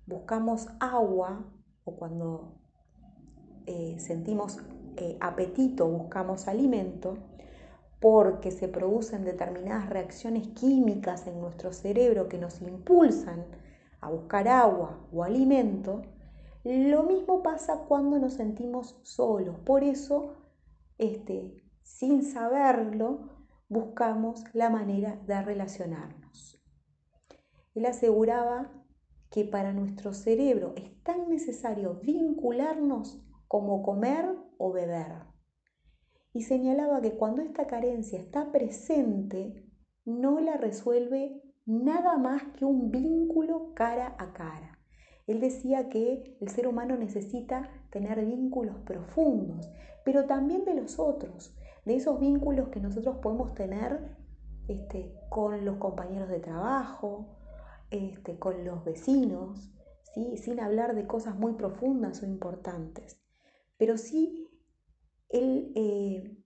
buscamos 0.07 0.69
agua 0.81 1.45
o 1.85 1.97
cuando 1.97 2.59
eh, 3.67 3.97
sentimos 3.99 4.59
eh, 4.97 5.17
apetito 5.21 5.89
buscamos 5.89 6.49
alimento, 6.49 7.17
porque 8.01 8.51
se 8.51 8.69
producen 8.69 9.25
determinadas 9.25 9.89
reacciones 9.89 10.49
químicas 10.49 11.27
en 11.27 11.41
nuestro 11.41 11.73
cerebro 11.73 12.29
que 12.29 12.39
nos 12.39 12.61
impulsan 12.61 13.47
a 14.01 14.11
buscar 14.11 14.49
agua 14.49 14.99
o 15.13 15.23
alimento, 15.23 16.03
lo 16.65 17.05
mismo 17.05 17.43
pasa 17.43 17.85
cuando 17.89 18.19
nos 18.19 18.35
sentimos 18.35 18.99
solos. 19.03 19.57
Por 19.65 19.85
eso, 19.85 20.35
este, 20.99 21.63
sin 21.83 22.25
saberlo, 22.25 23.31
buscamos 23.69 24.45
la 24.53 24.69
manera 24.69 25.17
de 25.27 25.41
relacionarnos. 25.43 26.52
Él 27.75 27.87
aseguraba 27.87 28.71
que 29.31 29.45
para 29.45 29.73
nuestro 29.73 30.13
cerebro 30.13 30.75
es 30.77 31.03
tan 31.03 31.29
necesario 31.29 32.01
vincularnos 32.03 33.25
como 33.49 33.83
comer 33.83 34.27
o 34.59 34.73
beber. 34.73 35.25
Y 36.35 36.43
señalaba 36.43 37.01
que 37.01 37.17
cuando 37.17 37.43
esta 37.43 37.67
carencia 37.67 38.19
está 38.19 38.53
presente, 38.53 39.67
no 40.05 40.41
la 40.41 40.57
resuelve 40.57 41.43
nada 41.67 42.17
más 42.19 42.43
que 42.57 42.65
un 42.65 42.91
vínculo 42.91 43.73
cara 43.75 44.17
a 44.19 44.33
cara. 44.33 44.79
Él 45.27 45.41
decía 45.41 45.89
que 45.89 46.37
el 46.41 46.49
ser 46.49 46.67
humano 46.67 46.97
necesita 46.97 47.71
tener 47.91 48.25
vínculos 48.25 48.77
profundos, 48.85 49.71
pero 50.05 50.27
también 50.27 50.65
de 50.65 50.75
los 50.75 50.99
otros, 50.99 51.57
de 51.85 51.97
esos 51.97 52.19
vínculos 52.19 52.69
que 52.69 52.81
nosotros 52.81 53.17
podemos 53.23 53.55
tener 53.55 54.17
este, 54.69 55.15
con 55.29 55.65
los 55.65 55.77
compañeros 55.77 56.29
de 56.29 56.41
trabajo, 56.41 57.42
este, 57.93 58.39
con 58.39 58.65
los 58.65 58.85
vecinos, 58.85 59.71
¿sí? 60.15 60.37
sin 60.39 60.59
hablar 60.61 60.95
de 60.95 61.07
cosas 61.07 61.37
muy 61.37 61.53
profundas 61.53 62.23
o 62.23 62.27
importantes. 62.27 63.21
Pero 63.77 63.99
sí, 63.99 64.49
él 65.29 65.73
eh, 65.77 66.37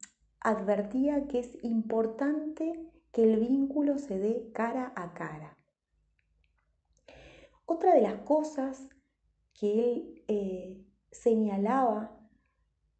advertía 0.41 1.26
que 1.29 1.38
es 1.38 1.57
importante 1.62 2.91
que 3.12 3.23
el 3.23 3.41
vínculo 3.41 3.99
se 3.99 4.19
dé 4.19 4.50
cara 4.53 4.93
a 4.97 5.15
cara. 5.15 5.57
Otra 7.65 7.95
de 7.95 8.03
las 8.03 8.21
cosas 8.23 8.88
que 9.55 9.93
él 9.93 10.25
eh, 10.29 10.85
señalaba 11.11 12.19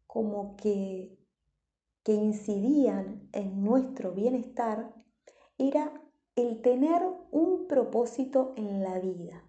como 0.07 0.55
que, 0.55 1.17
que 2.03 2.13
incidían 2.13 3.29
en 3.33 3.63
nuestro 3.63 4.13
bienestar 4.13 4.93
era 5.57 6.01
el 6.37 6.61
tener 6.61 7.01
un 7.31 7.67
propósito 7.67 8.53
en 8.55 8.83
la 8.83 8.99
vida. 8.99 9.43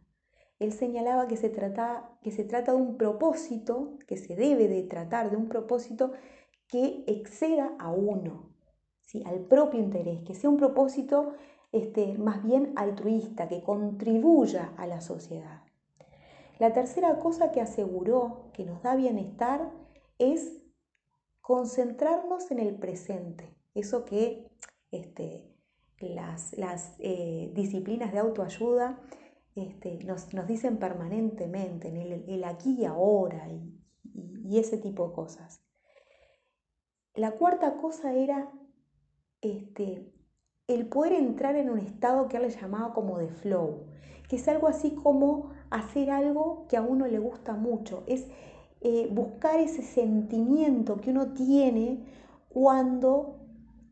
Él 0.59 0.73
señalaba 0.73 1.28
que 1.28 1.37
se, 1.37 1.50
trata, 1.50 2.18
que 2.23 2.33
se 2.33 2.45
trata 2.45 2.73
de 2.73 2.78
un 2.78 2.97
propósito, 2.97 3.99
que 4.09 4.16
se 4.16 4.35
debe 4.35 4.66
de 4.68 4.83
tratar 4.83 5.30
de 5.30 5.37
un 5.37 5.49
propósito 5.49 6.12
que 6.66 7.04
exceda 7.07 7.76
a 7.78 7.92
uno, 7.92 8.54
¿sí? 9.02 9.23
al 9.26 9.40
propio 9.40 9.78
interés, 9.78 10.23
que 10.25 10.35
sea 10.35 10.49
un 10.49 10.57
propósito 10.57 11.35
este, 11.73 12.16
más 12.16 12.42
bien 12.42 12.73
altruista, 12.75 13.49
que 13.49 13.62
contribuya 13.62 14.73
a 14.78 14.87
la 14.87 15.02
sociedad. 15.02 15.62
La 16.59 16.73
tercera 16.73 17.18
cosa 17.18 17.52
que 17.52 17.61
aseguró 17.61 18.50
que 18.54 18.64
nos 18.64 18.83
da 18.83 18.97
bienestar 18.97 19.71
es 20.18 20.59
concentrarnos 21.42 22.50
en 22.50 22.61
el 22.61 22.76
presente, 22.76 23.54
eso 23.75 24.07
que 24.07 24.50
este, 24.90 25.58
las, 26.00 26.55
eh, 26.99 27.50
disciplinas 27.55 28.12
de 28.12 28.19
autoayuda 28.19 29.00
este, 29.55 29.99
nos, 30.05 30.28
dicen 30.47 30.78
permanentemente, 30.78 31.88
en 31.88 31.97
el, 32.28 32.45
aquí 32.45 32.76
y 32.78 32.85
ahora, 32.85 33.49
y, 33.49 33.81
y 34.45 34.59
ese 34.59 34.78
tipo 34.78 35.09
de 35.09 35.14
cosas. 35.14 35.61
La 37.14 37.33
cuarta 37.33 37.76
cosa 37.78 38.14
era 38.14 38.52
este, 39.40 40.12
el 40.69 40.87
poder 40.87 41.14
entrar 41.14 41.57
en 41.57 41.71
un 41.71 41.78
estado 41.78 42.28
que 42.28 42.37
él 42.37 42.45
le 42.45 42.50
llamaba 42.50 42.93
como 42.93 43.19
de 43.19 43.28
flow, 43.28 43.87
que 44.28 44.37
es 44.37 44.47
algo 44.49 44.69
así 44.69 44.95
como 44.95 45.52
hacer 45.71 46.11
algo 46.11 46.67
que 46.69 46.76
a 46.76 46.83
uno 46.83 47.07
le 47.07 47.19
gusta 47.19 47.55
mucho, 47.55 48.05
es 48.07 48.28
eh, 48.81 49.09
buscar 49.11 49.59
ese 49.59 49.83
sentimiento 49.83 51.00
que 51.00 51.11
uno 51.11 51.33
tiene 51.33 52.05
cuando, 52.49 53.40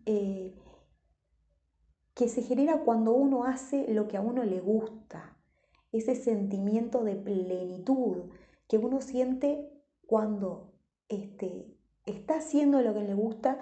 eh, 0.05 0.55
que 2.17 2.29
se 2.29 2.41
genera 2.41 2.81
cuando 2.81 3.13
uno 3.13 3.45
hace 3.45 3.93
lo 3.93 4.09
que 4.09 4.17
a 4.17 4.23
uno 4.23 4.43
le 4.43 4.59
gusta, 4.59 5.37
ese 5.93 6.15
sentimiento 6.15 7.05
de 7.05 7.15
plenitud 7.15 8.31
que 8.67 8.79
uno 8.79 9.03
siente 9.03 9.71
cuando 10.07 10.73
este, 11.11 11.77
está 12.07 12.39
haciendo 12.39 12.81
lo 12.81 12.95
que 12.95 13.03
le 13.03 13.13
gusta 13.13 13.59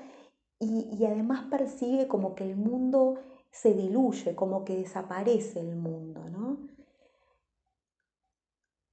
y, 0.61 1.05
además 1.05 1.49
percibe 1.51 2.07
como 2.07 2.37
que 2.37 2.45
el 2.45 2.57
mundo 2.57 3.17
se 3.51 3.75
diluye, 3.75 4.37
como 4.37 4.65
que 4.65 4.77
desaparece 4.77 5.59
el 5.59 5.75
mundo, 5.75 6.31
¿no? 6.31 6.59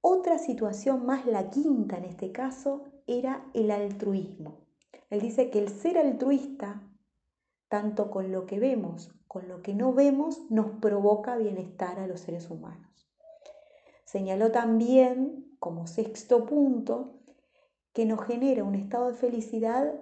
Otra 0.00 0.38
situación 0.38 1.06
más, 1.06 1.24
la 1.24 1.50
quinta 1.50 1.98
en 1.98 2.04
este 2.04 2.32
caso, 2.32 2.82
era 3.06 3.46
el 3.54 3.70
altruismo. 3.70 4.66
Él 5.08 5.20
dice 5.20 5.50
que 5.50 5.60
el 5.60 5.68
ser 5.68 5.98
altruista, 5.98 6.82
tanto 7.68 8.10
con 8.10 8.32
lo 8.32 8.44
que 8.44 8.58
vemos, 8.58 9.12
con 9.32 9.48
lo 9.48 9.62
que 9.62 9.72
no 9.72 9.94
vemos, 9.94 10.42
nos 10.50 10.72
provoca 10.72 11.38
bienestar 11.38 11.98
a 11.98 12.06
los 12.06 12.20
seres 12.20 12.50
humanos. 12.50 13.10
Señaló 14.04 14.52
también, 14.52 15.56
como 15.58 15.86
sexto 15.86 16.44
punto, 16.44 17.22
que 17.94 18.04
nos 18.04 18.22
genera 18.26 18.62
un 18.62 18.74
estado 18.74 19.08
de 19.08 19.14
felicidad 19.14 19.94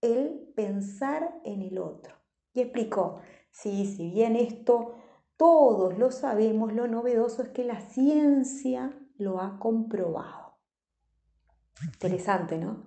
el 0.00 0.52
pensar 0.56 1.40
en 1.44 1.62
el 1.62 1.78
otro. 1.78 2.16
Y 2.54 2.60
explicó, 2.60 3.20
sí, 3.52 3.86
si 3.86 4.10
bien 4.10 4.34
esto 4.34 4.96
todos 5.36 5.96
lo 5.96 6.10
sabemos, 6.10 6.72
lo 6.72 6.88
novedoso 6.88 7.42
es 7.42 7.50
que 7.50 7.62
la 7.62 7.80
ciencia 7.80 8.98
lo 9.16 9.40
ha 9.40 9.60
comprobado. 9.60 10.56
Interesante, 11.84 12.58
¿no? 12.58 12.82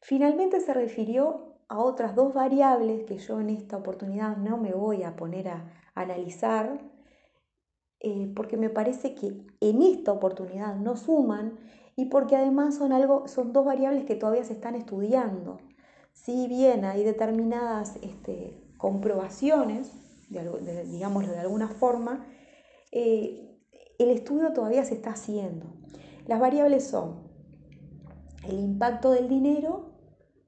Finalmente 0.00 0.58
se 0.60 0.74
refirió 0.74 1.47
a 1.68 1.78
otras 1.78 2.14
dos 2.14 2.34
variables 2.34 3.04
que 3.04 3.18
yo 3.18 3.40
en 3.40 3.50
esta 3.50 3.76
oportunidad 3.76 4.36
no 4.36 4.56
me 4.56 4.72
voy 4.72 5.02
a 5.02 5.16
poner 5.16 5.48
a 5.48 5.72
analizar, 5.94 6.80
eh, 8.00 8.32
porque 8.34 8.56
me 8.56 8.70
parece 8.70 9.14
que 9.14 9.46
en 9.60 9.82
esta 9.82 10.12
oportunidad 10.12 10.76
no 10.76 10.96
suman 10.96 11.58
y 11.96 12.06
porque 12.06 12.36
además 12.36 12.76
son, 12.76 12.92
algo, 12.92 13.28
son 13.28 13.52
dos 13.52 13.64
variables 13.64 14.04
que 14.04 14.14
todavía 14.14 14.44
se 14.44 14.52
están 14.52 14.74
estudiando 14.76 15.58
si 16.24 16.46
bien 16.46 16.84
hay 16.84 17.04
determinadas 17.04 17.96
este, 18.02 18.60
comprobaciones, 18.76 19.92
digámoslo 20.28 21.32
de 21.32 21.38
alguna 21.38 21.68
forma, 21.68 22.26
eh, 22.92 23.56
el 23.98 24.10
estudio 24.10 24.52
todavía 24.52 24.84
se 24.84 24.94
está 24.94 25.10
haciendo. 25.10 25.66
Las 26.26 26.40
variables 26.40 26.86
son 26.86 27.22
el 28.46 28.58
impacto 28.58 29.12
del 29.12 29.28
dinero 29.28 29.97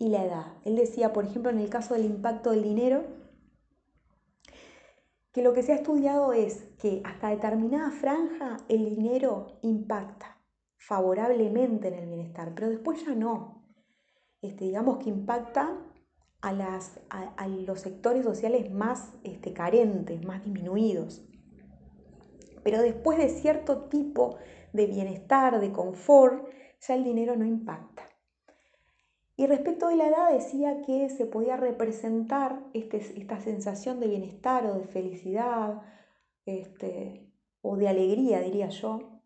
y 0.00 0.08
la 0.08 0.24
edad. 0.24 0.46
Él 0.64 0.76
decía, 0.76 1.12
por 1.12 1.26
ejemplo, 1.26 1.52
en 1.52 1.58
el 1.58 1.68
caso 1.68 1.94
del 1.94 2.06
impacto 2.06 2.50
del 2.50 2.62
dinero, 2.62 3.04
que 5.30 5.42
lo 5.42 5.52
que 5.52 5.62
se 5.62 5.72
ha 5.72 5.76
estudiado 5.76 6.32
es 6.32 6.64
que 6.80 7.02
hasta 7.04 7.28
determinada 7.28 7.90
franja 7.90 8.56
el 8.68 8.86
dinero 8.86 9.58
impacta 9.62 10.38
favorablemente 10.78 11.88
en 11.88 11.94
el 11.94 12.06
bienestar, 12.06 12.52
pero 12.54 12.70
después 12.70 13.04
ya 13.04 13.14
no. 13.14 13.62
Este, 14.40 14.64
digamos 14.64 14.98
que 14.98 15.10
impacta 15.10 15.78
a, 16.40 17.48
los 17.48 17.80
sectores 17.80 18.24
sociales 18.24 18.72
más 18.72 19.12
este, 19.22 19.52
carentes, 19.52 20.24
más 20.24 20.42
disminuidos. 20.42 21.22
Pero 22.64 22.80
después 22.80 23.18
de 23.18 23.28
cierto 23.28 23.84
tipo 23.88 24.38
de 24.72 24.86
bienestar, 24.86 25.60
de 25.60 25.70
confort, 25.72 26.48
ya 26.80 26.94
el 26.94 27.04
dinero 27.04 27.36
no 27.36 27.44
impacta. 27.44 27.89
Y 29.40 29.46
respecto 29.46 29.88
de 29.88 29.96
la 29.96 30.06
edad 30.06 30.32
decía 30.34 30.82
que 30.82 31.08
se 31.08 31.24
podía 31.24 31.56
representar 31.56 32.62
este, 32.74 32.98
esta 32.98 33.40
sensación 33.40 33.98
de 33.98 34.06
bienestar 34.06 34.66
o 34.66 34.74
de 34.74 34.84
felicidad 34.84 35.80
o 37.62 37.76
de 37.78 37.88
alegría, 37.88 38.40
diría 38.42 38.68
yo, 38.68 39.22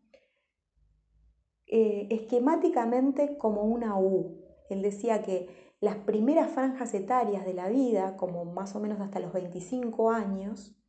eh, 1.67 2.07
esquemáticamente 2.13 3.37
como 3.39 3.63
una 3.63 3.99
U, 3.99 4.41
él 4.71 4.83
decía 4.83 5.21
que 5.21 5.49
las 5.81 5.97
primeras 5.97 6.53
franjas 6.53 6.95
etarias 6.95 7.45
de 7.45 7.55
la 7.55 7.69
vida, 7.69 8.17
como 8.17 8.45
más 8.45 8.77
o 8.77 8.81
menos 8.81 9.01
hasta 9.01 9.19
los 9.19 9.33
25 9.33 10.13
años, 10.13 10.81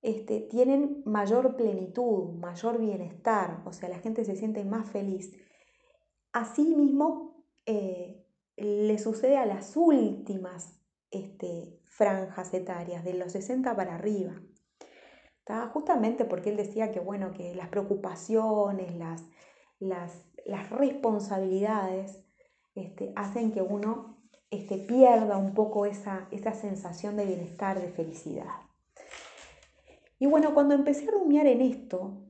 este, 0.00 0.40
tienen 0.40 1.02
mayor 1.04 1.54
plenitud, 1.54 2.30
mayor 2.38 2.78
bienestar, 2.78 3.62
o 3.66 3.74
sea, 3.74 3.90
la 3.90 3.98
gente 3.98 4.24
se 4.24 4.36
siente 4.36 4.64
más 4.64 4.88
feliz. 4.90 5.36
Asimismo, 6.32 7.44
eh, 7.66 8.21
le 8.62 8.98
sucede 8.98 9.36
a 9.36 9.46
las 9.46 9.76
últimas 9.76 10.78
este, 11.10 11.80
franjas 11.84 12.54
etarias, 12.54 13.04
de 13.04 13.14
los 13.14 13.32
60 13.32 13.74
para 13.76 13.94
arriba. 13.94 14.40
Justamente 15.72 16.24
porque 16.24 16.50
él 16.50 16.56
decía 16.56 16.92
que, 16.92 17.00
bueno, 17.00 17.32
que 17.32 17.54
las 17.54 17.68
preocupaciones, 17.68 18.94
las, 18.96 19.22
las, 19.78 20.24
las 20.46 20.70
responsabilidades 20.70 22.24
este, 22.74 23.12
hacen 23.16 23.52
que 23.52 23.60
uno 23.60 24.22
este, 24.50 24.78
pierda 24.78 25.36
un 25.36 25.52
poco 25.52 25.84
esa, 25.84 26.28
esa 26.30 26.54
sensación 26.54 27.16
de 27.16 27.26
bienestar, 27.26 27.80
de 27.80 27.88
felicidad. 27.88 28.46
Y 30.18 30.26
bueno, 30.26 30.54
cuando 30.54 30.74
empecé 30.74 31.08
a 31.08 31.10
rumiar 31.10 31.46
en 31.46 31.60
esto, 31.60 32.22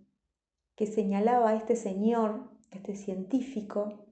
que 0.75 0.87
señalaba 0.87 1.55
este 1.55 1.77
señor, 1.77 2.51
este 2.71 2.97
científico, 2.97 4.07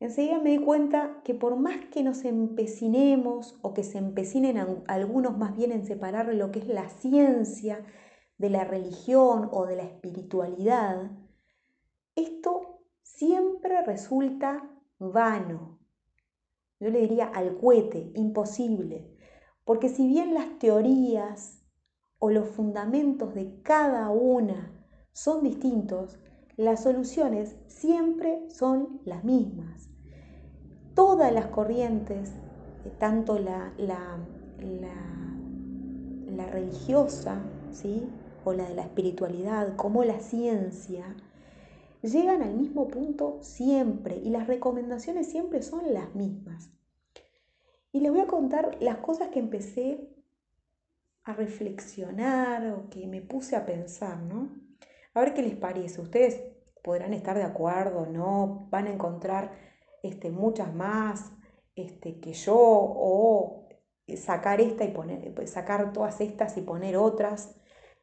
enseguida 0.00 0.40
me 0.40 0.50
di 0.50 0.58
cuenta 0.58 1.20
que 1.24 1.34
por 1.34 1.56
más 1.56 1.86
que 1.86 2.02
nos 2.02 2.24
empecinemos 2.24 3.58
o 3.62 3.74
que 3.74 3.82
se 3.82 3.98
empecinen 3.98 4.58
algunos 4.86 5.36
más 5.36 5.56
bien 5.56 5.72
en 5.72 5.84
separar 5.84 6.32
lo 6.34 6.50
que 6.50 6.60
es 6.60 6.68
la 6.68 6.88
ciencia 6.88 7.84
de 8.38 8.50
la 8.50 8.64
religión 8.64 9.48
o 9.52 9.66
de 9.66 9.76
la 9.76 9.82
espiritualidad, 9.82 11.10
esto 12.14 12.80
siempre 13.02 13.82
resulta 13.84 14.70
vano. 14.98 15.78
Yo 16.80 16.90
le 16.90 17.00
diría 17.00 17.26
al 17.26 17.56
cohete, 17.58 18.12
imposible. 18.14 19.16
Porque 19.64 19.88
si 19.88 20.06
bien 20.06 20.34
las 20.34 20.58
teorías 20.58 21.62
o 22.18 22.30
los 22.30 22.48
fundamentos 22.48 23.34
de 23.34 23.60
cada 23.62 24.08
una 24.10 24.72
son 25.12 25.42
distintos, 25.42 26.18
las 26.58 26.82
soluciones 26.82 27.54
siempre 27.68 28.42
son 28.50 29.00
las 29.04 29.22
mismas. 29.22 29.88
Todas 30.92 31.32
las 31.32 31.46
corrientes, 31.46 32.30
eh, 32.84 32.90
tanto 32.98 33.38
la, 33.38 33.72
la, 33.78 34.18
la, 34.58 36.46
religiosa, 36.46 37.40
¿sí? 37.70 38.08
o 38.44 38.52
la 38.52 38.68
de 38.68 38.74
la 38.74 38.82
espiritualidad, 38.82 39.76
como 39.76 40.02
la 40.02 40.18
ciencia, 40.18 41.14
llegan 42.02 42.42
al 42.42 42.54
mismo 42.54 42.88
punto 42.88 43.38
siempre 43.40 44.16
y 44.16 44.30
las 44.30 44.48
recomendaciones 44.48 45.30
siempre 45.30 45.62
son 45.62 45.94
las 45.94 46.12
mismas. 46.16 46.70
Y 47.92 48.00
les 48.00 48.10
voy 48.10 48.20
a 48.20 48.26
contar 48.26 48.76
las 48.80 48.96
cosas 48.96 49.28
que 49.28 49.38
empecé 49.38 50.10
a 51.22 51.34
reflexionar 51.34 52.66
o 52.72 52.90
que 52.90 53.06
me 53.06 53.22
puse 53.22 53.54
a 53.54 53.64
pensar, 53.64 54.20
¿no? 54.22 54.67
A 55.18 55.22
ver 55.22 55.34
qué 55.34 55.42
les 55.42 55.56
parece. 55.56 56.00
Ustedes 56.00 56.40
podrán 56.80 57.12
estar 57.12 57.36
de 57.36 57.42
acuerdo, 57.42 58.06
¿no? 58.06 58.68
Van 58.70 58.86
a 58.86 58.92
encontrar 58.92 59.50
este, 60.04 60.30
muchas 60.30 60.72
más 60.72 61.32
este, 61.74 62.20
que 62.20 62.34
yo 62.34 62.54
o 62.56 63.68
sacar 64.16 64.60
esta 64.60 64.84
y 64.84 64.92
poner, 64.92 65.48
sacar 65.48 65.92
todas 65.92 66.20
estas 66.20 66.56
y 66.56 66.60
poner 66.60 66.96
otras, 66.96 67.56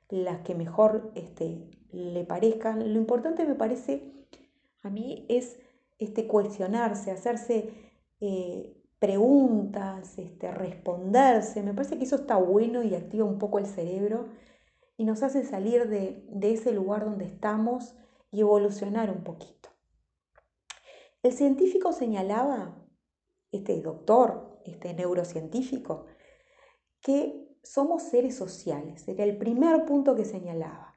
las 0.10 0.42
que 0.42 0.56
mejor 0.56 1.14
este, 1.16 1.70
le 1.94 2.26
parezca. 2.26 2.76
Lo 2.76 3.00
importante 3.00 3.46
me 3.46 3.56
parece 3.56 4.28
a 4.84 4.90
mí 4.90 5.26
es 5.30 5.58
este, 5.98 6.28
cuestionarse, 6.28 7.12
hacerse 7.12 7.70
eh, 8.20 8.76
preguntas, 9.00 10.18
este, 10.18 10.52
responderse. 10.52 11.64
Me 11.64 11.74
parece 11.74 11.98
que 11.98 12.04
eso 12.04 12.18
está 12.18 12.36
bueno 12.36 12.84
y 12.84 12.94
activa 12.94 13.24
un 13.24 13.40
poco 13.40 13.58
el 13.58 13.68
cerebro 13.68 14.26
y 14.98 15.06
nos 15.06 15.24
hace 15.24 15.44
salir 15.44 15.88
de, 15.90 16.26
de 16.30 16.54
ese 16.54 16.72
lugar 16.72 17.06
donde 17.06 17.26
estamos 17.26 17.96
y 18.32 18.42
evolucionar 18.42 19.10
un 19.10 19.24
poquito. 19.24 19.70
El 21.24 21.34
científico 21.34 21.92
señalaba, 21.92 22.86
este 23.52 23.82
doctor, 23.82 24.62
este 24.66 24.94
neurocientífico, 24.94 26.06
que 27.02 27.46
somos 27.64 28.04
seres 28.04 28.36
sociales. 28.36 29.08
Era 29.08 29.24
el 29.24 29.38
primer 29.38 29.86
punto 29.86 30.16
que 30.16 30.26
señalaba. 30.26 30.96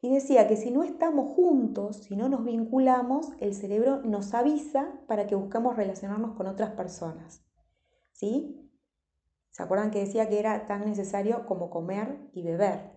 Y 0.00 0.12
decía 0.12 0.46
que 0.46 0.56
si 0.56 0.70
no 0.70 0.82
estamos 0.82 1.32
juntos, 1.32 1.96
si 1.96 2.14
no 2.14 2.28
nos 2.28 2.44
vinculamos, 2.44 3.32
el 3.40 3.54
cerebro 3.54 4.02
nos 4.02 4.34
avisa 4.34 5.00
para 5.06 5.26
que 5.26 5.34
busquemos 5.34 5.76
relacionarnos 5.76 6.36
con 6.36 6.46
otras 6.46 6.72
personas. 6.72 7.42
¿Sí? 8.12 8.70
¿Se 9.50 9.62
acuerdan 9.62 9.90
que 9.90 10.00
decía 10.00 10.28
que 10.28 10.38
era 10.38 10.66
tan 10.66 10.84
necesario 10.84 11.46
como 11.46 11.70
comer 11.70 12.28
y 12.32 12.42
beber? 12.42 12.93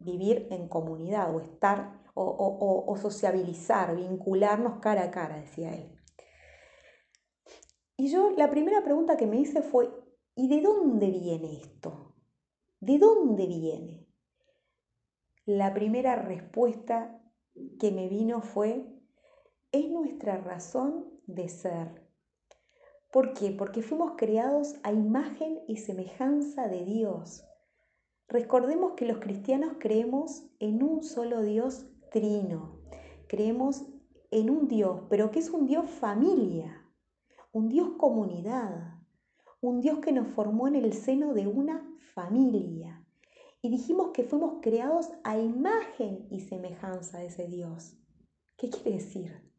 Vivir 0.00 0.48
en 0.50 0.68
comunidad 0.68 1.34
o 1.34 1.40
estar 1.40 2.00
o, 2.14 2.84
o 2.86 2.96
sociabilizar, 2.96 3.94
vincularnos 3.94 4.80
cara 4.80 5.04
a 5.04 5.10
cara, 5.10 5.36
decía 5.36 5.72
él. 5.74 5.96
Y 7.96 8.10
yo 8.10 8.30
la 8.30 8.50
primera 8.50 8.82
pregunta 8.82 9.16
que 9.16 9.26
me 9.26 9.38
hice 9.38 9.62
fue, 9.62 9.90
¿y 10.34 10.48
de 10.48 10.62
dónde 10.62 11.10
viene 11.10 11.60
esto? 11.60 12.14
¿De 12.80 12.98
dónde 12.98 13.46
viene? 13.46 14.06
La 15.44 15.74
primera 15.74 16.16
respuesta 16.16 17.22
que 17.78 17.90
me 17.90 18.08
vino 18.08 18.40
fue, 18.40 18.86
es 19.72 19.90
nuestra 19.90 20.38
razón 20.38 21.20
de 21.26 21.48
ser. 21.48 22.06
¿Por 23.12 23.34
qué? 23.34 23.50
Porque 23.50 23.82
fuimos 23.82 24.12
creados 24.16 24.76
a 24.82 24.92
imagen 24.92 25.60
y 25.66 25.76
semejanza 25.76 26.68
de 26.68 26.84
Dios. 26.84 27.44
Recordemos 28.30 28.92
que 28.92 29.04
los 29.04 29.18
cristianos 29.18 29.74
creemos 29.78 30.46
en 30.58 30.82
un 30.82 31.02
solo 31.02 31.42
Dios 31.42 31.86
trino. 32.10 32.80
Creemos 33.28 33.84
en 34.30 34.48
un 34.48 34.68
Dios, 34.68 35.02
pero 35.10 35.30
que 35.30 35.40
es 35.40 35.50
un 35.50 35.66
Dios 35.66 35.86
familia 35.86 36.80
un 37.52 37.68
Dios 37.68 37.90
comunidad, 37.98 38.94
un 39.60 39.80
Dios 39.80 39.98
que 39.98 40.12
nos 40.12 40.28
formó 40.28 40.68
en 40.68 40.76
el 40.76 40.92
seno 40.92 41.34
de 41.34 41.48
una 41.48 41.84
familia. 42.14 43.04
Y 43.60 43.70
dijimos 43.70 44.10
que 44.14 44.22
fuimos 44.22 44.60
creados 44.62 45.10
a 45.24 45.38
imagen 45.38 46.26
y 46.30 46.40
semejanza 46.40 47.18
de 47.18 47.26
ese 47.26 47.48
Dios. 47.48 47.96
¿Qué 48.56 48.70
quiere 48.70 48.92
decir? 48.92 49.50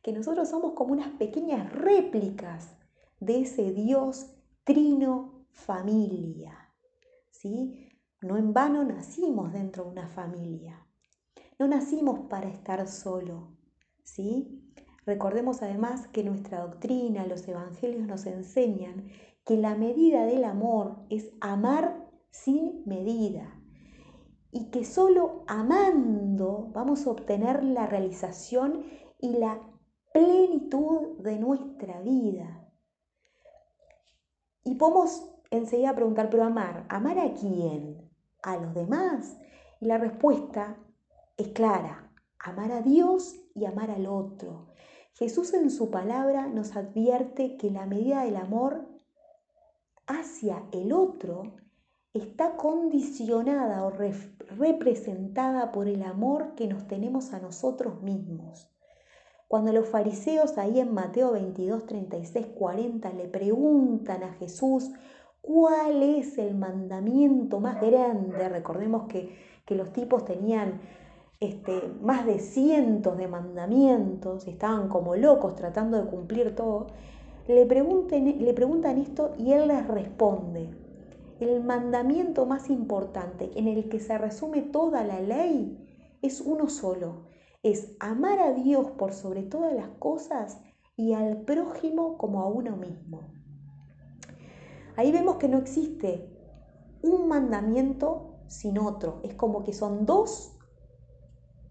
Que 0.00 0.12
nosotros 0.12 0.48
somos 0.48 0.72
como 0.72 0.92
unas 0.92 1.10
pequeñas 1.18 1.70
réplicas 1.72 2.74
de 3.18 3.40
ese 3.40 3.72
Dios 3.72 4.32
trino 4.64 5.44
familia. 5.50 6.72
¿Sí? 7.30 7.89
No 8.22 8.36
en 8.36 8.52
vano 8.52 8.84
nacimos 8.84 9.52
dentro 9.52 9.84
de 9.84 9.90
una 9.90 10.08
familia. 10.08 10.86
No 11.58 11.68
nacimos 11.68 12.28
para 12.28 12.48
estar 12.48 12.86
solo, 12.86 13.56
¿sí? 14.02 14.62
Recordemos 15.06 15.62
además 15.62 16.06
que 16.08 16.22
nuestra 16.22 16.60
doctrina, 16.60 17.26
los 17.26 17.48
evangelios 17.48 18.06
nos 18.06 18.26
enseñan 18.26 19.08
que 19.44 19.56
la 19.56 19.74
medida 19.74 20.26
del 20.26 20.44
amor 20.44 21.06
es 21.08 21.32
amar 21.40 22.06
sin 22.30 22.82
medida 22.86 23.58
y 24.52 24.70
que 24.70 24.84
solo 24.84 25.44
amando 25.46 26.70
vamos 26.72 27.06
a 27.06 27.10
obtener 27.10 27.64
la 27.64 27.86
realización 27.86 28.84
y 29.18 29.38
la 29.38 29.60
plenitud 30.12 31.18
de 31.20 31.38
nuestra 31.38 32.00
vida. 32.00 32.68
Y 34.62 34.74
podemos 34.74 35.30
enseguida 35.50 35.94
preguntar, 35.94 36.28
pero 36.30 36.44
amar, 36.44 36.84
¿amar 36.88 37.18
a 37.18 37.32
quién? 37.32 38.09
¿A 38.42 38.56
los 38.56 38.74
demás? 38.74 39.36
Y 39.80 39.86
la 39.86 39.98
respuesta 39.98 40.76
es 41.36 41.48
clara, 41.48 42.10
amar 42.38 42.72
a 42.72 42.82
Dios 42.82 43.36
y 43.54 43.64
amar 43.64 43.90
al 43.90 44.06
otro. 44.06 44.66
Jesús 45.14 45.52
en 45.54 45.70
su 45.70 45.90
palabra 45.90 46.46
nos 46.46 46.76
advierte 46.76 47.56
que 47.56 47.70
la 47.70 47.86
medida 47.86 48.24
del 48.24 48.36
amor 48.36 48.86
hacia 50.06 50.62
el 50.72 50.92
otro 50.92 51.54
está 52.14 52.56
condicionada 52.56 53.84
o 53.84 53.90
representada 53.90 55.70
por 55.72 55.86
el 55.88 56.02
amor 56.02 56.54
que 56.54 56.66
nos 56.66 56.86
tenemos 56.86 57.32
a 57.32 57.38
nosotros 57.38 58.02
mismos. 58.02 58.68
Cuando 59.46 59.72
los 59.72 59.88
fariseos 59.88 60.58
ahí 60.58 60.80
en 60.80 60.94
Mateo 60.94 61.32
22, 61.32 61.86
36, 61.86 62.46
40 62.56 63.12
le 63.12 63.28
preguntan 63.28 64.22
a 64.22 64.32
Jesús 64.34 64.90
cuál 65.40 66.02
es 66.02 66.38
el 66.38 66.54
mandamiento 66.54 67.60
más 67.60 67.80
grande, 67.80 68.48
recordemos 68.48 69.08
que, 69.08 69.36
que 69.64 69.74
los 69.74 69.92
tipos 69.92 70.24
tenían 70.24 70.80
este, 71.40 71.82
más 72.02 72.26
de 72.26 72.38
cientos 72.38 73.16
de 73.16 73.26
mandamientos, 73.26 74.46
estaban 74.46 74.88
como 74.88 75.16
locos 75.16 75.56
tratando 75.56 75.96
de 75.96 76.10
cumplir 76.10 76.54
todo, 76.54 76.88
le, 77.48 77.64
le 77.64 78.54
preguntan 78.54 78.98
esto 78.98 79.34
y 79.38 79.52
él 79.52 79.68
les 79.68 79.86
responde, 79.88 80.70
el 81.40 81.64
mandamiento 81.64 82.44
más 82.44 82.68
importante 82.68 83.50
en 83.58 83.66
el 83.66 83.88
que 83.88 83.98
se 83.98 84.18
resume 84.18 84.60
toda 84.60 85.02
la 85.02 85.20
ley 85.20 85.78
es 86.20 86.42
uno 86.42 86.68
solo, 86.68 87.30
es 87.62 87.96
amar 87.98 88.40
a 88.40 88.52
Dios 88.52 88.90
por 88.90 89.14
sobre 89.14 89.42
todas 89.42 89.72
las 89.72 89.88
cosas 89.98 90.60
y 90.96 91.14
al 91.14 91.42
prójimo 91.42 92.18
como 92.18 92.42
a 92.42 92.48
uno 92.48 92.76
mismo. 92.76 93.39
Ahí 94.96 95.12
vemos 95.12 95.36
que 95.36 95.48
no 95.48 95.58
existe 95.58 96.28
un 97.02 97.28
mandamiento 97.28 98.40
sin 98.48 98.78
otro, 98.78 99.20
es 99.22 99.34
como 99.34 99.62
que 99.62 99.72
son 99.72 100.06
dos 100.06 100.56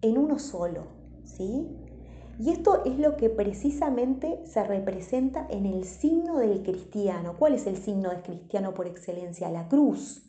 en 0.01 0.17
uno 0.17 0.39
solo, 0.39 0.87
¿sí? 1.23 1.67
Y 2.39 2.51
esto 2.51 2.85
es 2.85 2.97
lo 2.97 3.17
que 3.17 3.29
precisamente 3.29 4.45
se 4.45 4.63
representa 4.63 5.45
en 5.49 5.65
el 5.65 5.83
signo 5.83 6.37
del 6.37 6.63
cristiano. 6.63 7.35
¿Cuál 7.37 7.53
es 7.55 7.67
el 7.67 7.75
signo 7.75 8.11
del 8.11 8.23
cristiano 8.23 8.73
por 8.73 8.87
excelencia? 8.87 9.49
La 9.49 9.67
cruz. 9.67 10.25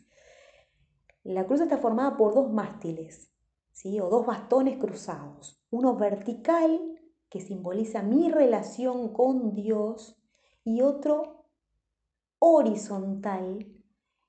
La 1.23 1.47
cruz 1.47 1.61
está 1.61 1.79
formada 1.79 2.17
por 2.17 2.35
dos 2.35 2.53
mástiles, 2.53 3.33
¿sí? 3.71 4.01
o 4.01 4.09
dos 4.09 4.27
bastones 4.27 4.77
cruzados. 4.79 5.63
Uno 5.71 5.95
vertical, 5.95 6.81
que 7.29 7.41
simboliza 7.41 8.03
mi 8.03 8.29
relación 8.29 9.13
con 9.13 9.55
Dios, 9.55 10.21
y 10.65 10.83
otro 10.83 11.40
horizontal, 12.41 13.67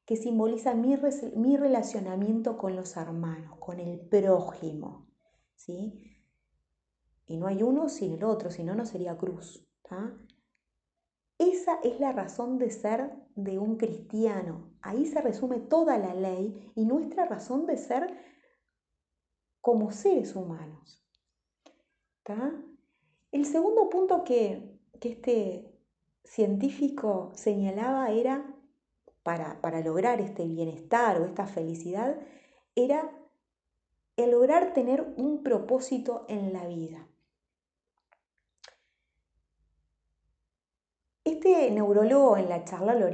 que 0.06 0.15
simboliza 0.15 0.76
mi, 0.76 0.95
mi 1.36 1.58
relacionamiento 1.58 2.58
con 2.58 2.76
los 2.76 2.95
hermanos, 2.97 3.58
con 3.60 3.80
el 3.80 4.00
prójimo. 4.00 5.08
¿sí? 5.56 6.21
Y 7.26 7.38
no 7.38 7.47
hay 7.47 7.63
uno 7.63 7.89
sin 7.89 8.13
el 8.13 8.24
otro, 8.24 8.52
si 8.52 8.63
no, 8.63 8.76
no 8.76 8.86
sería 8.86 9.17
cruz. 9.17 9.65
Esa 11.38 11.80
es 11.84 12.00
la 12.00 12.12
razón 12.12 12.58
de 12.58 12.69
ser 12.69 13.12
de 13.36 13.58
un 13.58 13.78
cristiano. 13.78 14.71
Ahí 14.82 15.06
se 15.06 15.21
resume 15.21 15.60
toda 15.60 15.97
la 15.97 16.13
ley 16.13 16.71
y 16.76 16.86
nuestra 16.86 17.26
razón 17.26 17.65
de 17.65 17.78
ser 17.78 18.15
como 19.60 19.91
seres 19.91 20.36
humanos. 20.36 21.02
El 23.32 23.45
segundo 23.45 23.89
punto 23.89 24.24
que, 24.24 24.80
este 25.02 25.70
científico 26.23 27.31
señalaba 27.36 28.12
era, 28.12 28.45
para, 29.23 29.62
para 29.62 29.81
lograr 29.81 30.21
este 30.21 30.45
bienestar 30.45 31.21
o 31.21 31.25
esta 31.25 31.45
felicidad, 31.45 32.19
era 32.75 33.12
el 34.17 34.31
lograr 34.31 34.73
tener 34.73 35.13
un 35.17 35.43
propósito 35.43 36.25
en 36.27 36.53
la 36.53 36.65
vida. 36.67 37.07
Este 41.23 41.69
neurólogo 41.69 42.38
en 42.38 42.49
la 42.49 42.65
charla 42.65 42.95
lo, 42.95 43.05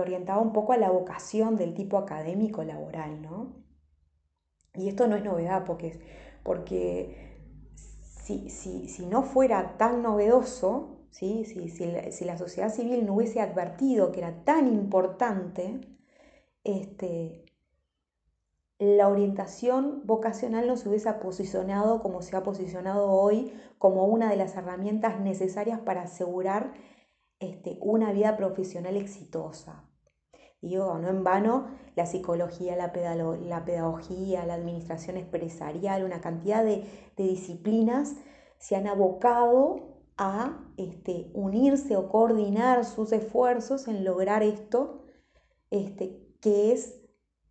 orientaba 0.00 0.40
un 0.40 0.52
poco 0.52 0.72
a 0.72 0.78
la 0.78 0.90
vocación 0.90 1.56
del 1.56 1.74
tipo 1.74 1.98
académico 1.98 2.64
laboral, 2.64 3.20
¿no? 3.20 3.54
Y 4.74 4.88
esto 4.88 5.06
no 5.06 5.16
es 5.16 5.24
novedad 5.24 5.64
porque, 5.64 6.00
porque 6.42 7.38
si, 7.74 8.48
si, 8.48 9.06
no 9.06 9.22
fuera 9.22 9.76
tan 9.76 10.02
novedoso, 10.02 10.97
¿sí? 11.10 11.44
Si, 11.44 11.68
si, 11.68 12.24
la, 12.24 12.38
sociedad 12.38 12.70
civil 12.72 13.06
no 13.06 13.14
hubiese 13.14 13.40
advertido 13.40 14.12
que 14.12 14.20
era 14.20 14.44
tan 14.44 14.68
importante, 14.68 15.80
este, 16.64 17.44
la 18.78 19.08
orientación 19.08 20.02
vocacional 20.06 20.66
no 20.66 20.76
se 20.76 20.88
hubiese 20.88 21.12
posicionado 21.14 22.00
como 22.02 22.22
se 22.22 22.36
ha 22.36 22.42
posicionado 22.42 23.10
hoy 23.10 23.52
como 23.78 24.06
una 24.06 24.30
de 24.30 24.36
las 24.36 24.56
herramientas 24.56 25.20
necesarias 25.20 25.80
para 25.80 26.02
asegurar 26.02 26.74
este, 27.40 27.78
una 27.80 28.12
vida 28.12 28.36
profesional 28.36 28.96
exitosa. 28.96 29.84
Digo, 30.60 30.98
no 30.98 31.08
en 31.08 31.22
vano, 31.22 31.68
la 31.94 32.06
psicología, 32.06 32.74
la, 32.74 32.92
pedagogía, 32.92 34.44
la 34.44 34.54
administración 34.54 35.16
empresarial, 35.16 36.04
una 36.04 36.20
cantidad 36.20 36.64
de, 36.64 36.84
disciplinas 37.16 38.16
se 38.58 38.74
han 38.74 38.88
abocado 38.88 39.97
a 40.18 40.68
este, 40.76 41.30
unirse 41.32 41.96
o 41.96 42.08
coordinar 42.08 42.84
sus 42.84 43.12
esfuerzos 43.12 43.86
en 43.86 44.04
lograr 44.04 44.42
esto, 44.42 45.04
este, 45.70 46.36
que 46.40 46.72
es 46.72 47.00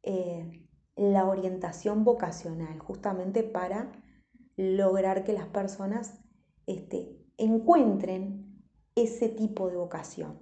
eh, 0.04 0.68
la 0.96 1.26
orientación 1.26 2.04
vocacional, 2.04 2.78
justamente 2.80 3.44
para 3.44 3.92
lograr 4.58 5.24
que 5.24 5.34
las 5.34 5.48
personas 5.48 6.20
este, 6.66 7.18
encuentren 7.38 8.62
ese 8.96 9.30
tipo 9.30 9.70
de 9.70 9.78
vocación. 9.78 10.42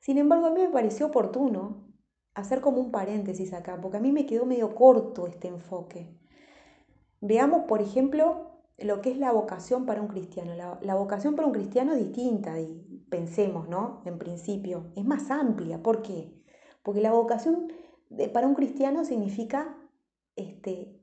Sin 0.00 0.18
embargo, 0.18 0.46
a 0.46 0.50
mí 0.50 0.62
me 0.62 0.70
pareció 0.70 1.06
oportuno 1.06 1.92
hacer 2.34 2.60
como 2.60 2.80
un 2.80 2.90
paréntesis 2.90 3.52
acá, 3.52 3.78
porque 3.80 3.98
a 3.98 4.00
mí 4.00 4.12
me 4.12 4.24
quedó 4.24 4.46
medio 4.46 4.74
corto 4.74 5.26
este 5.26 5.48
enfoque. 5.48 6.16
Veamos, 7.20 7.64
por 7.66 7.82
ejemplo, 7.82 8.55
lo 8.78 9.00
que 9.00 9.10
es 9.10 9.18
la 9.18 9.32
vocación 9.32 9.86
para 9.86 10.02
un 10.02 10.08
cristiano. 10.08 10.54
La, 10.54 10.94
vocación 10.94 11.34
para 11.34 11.46
un 11.46 11.54
cristiano 11.54 11.92
es 11.92 11.98
distinta, 11.98 12.60
y 12.60 13.04
pensemos, 13.08 13.68
¿no? 13.68 14.02
En 14.04 14.18
principio, 14.18 14.92
es 14.96 15.04
más 15.04 15.30
amplia. 15.30 15.82
¿Por 15.82 16.02
qué? 16.02 16.32
Porque 16.82 17.00
la 17.00 17.12
vocación 17.12 17.72
para 18.32 18.46
un 18.46 18.54
cristiano 18.54 19.04
significa, 19.04 19.76
este, 20.36 21.02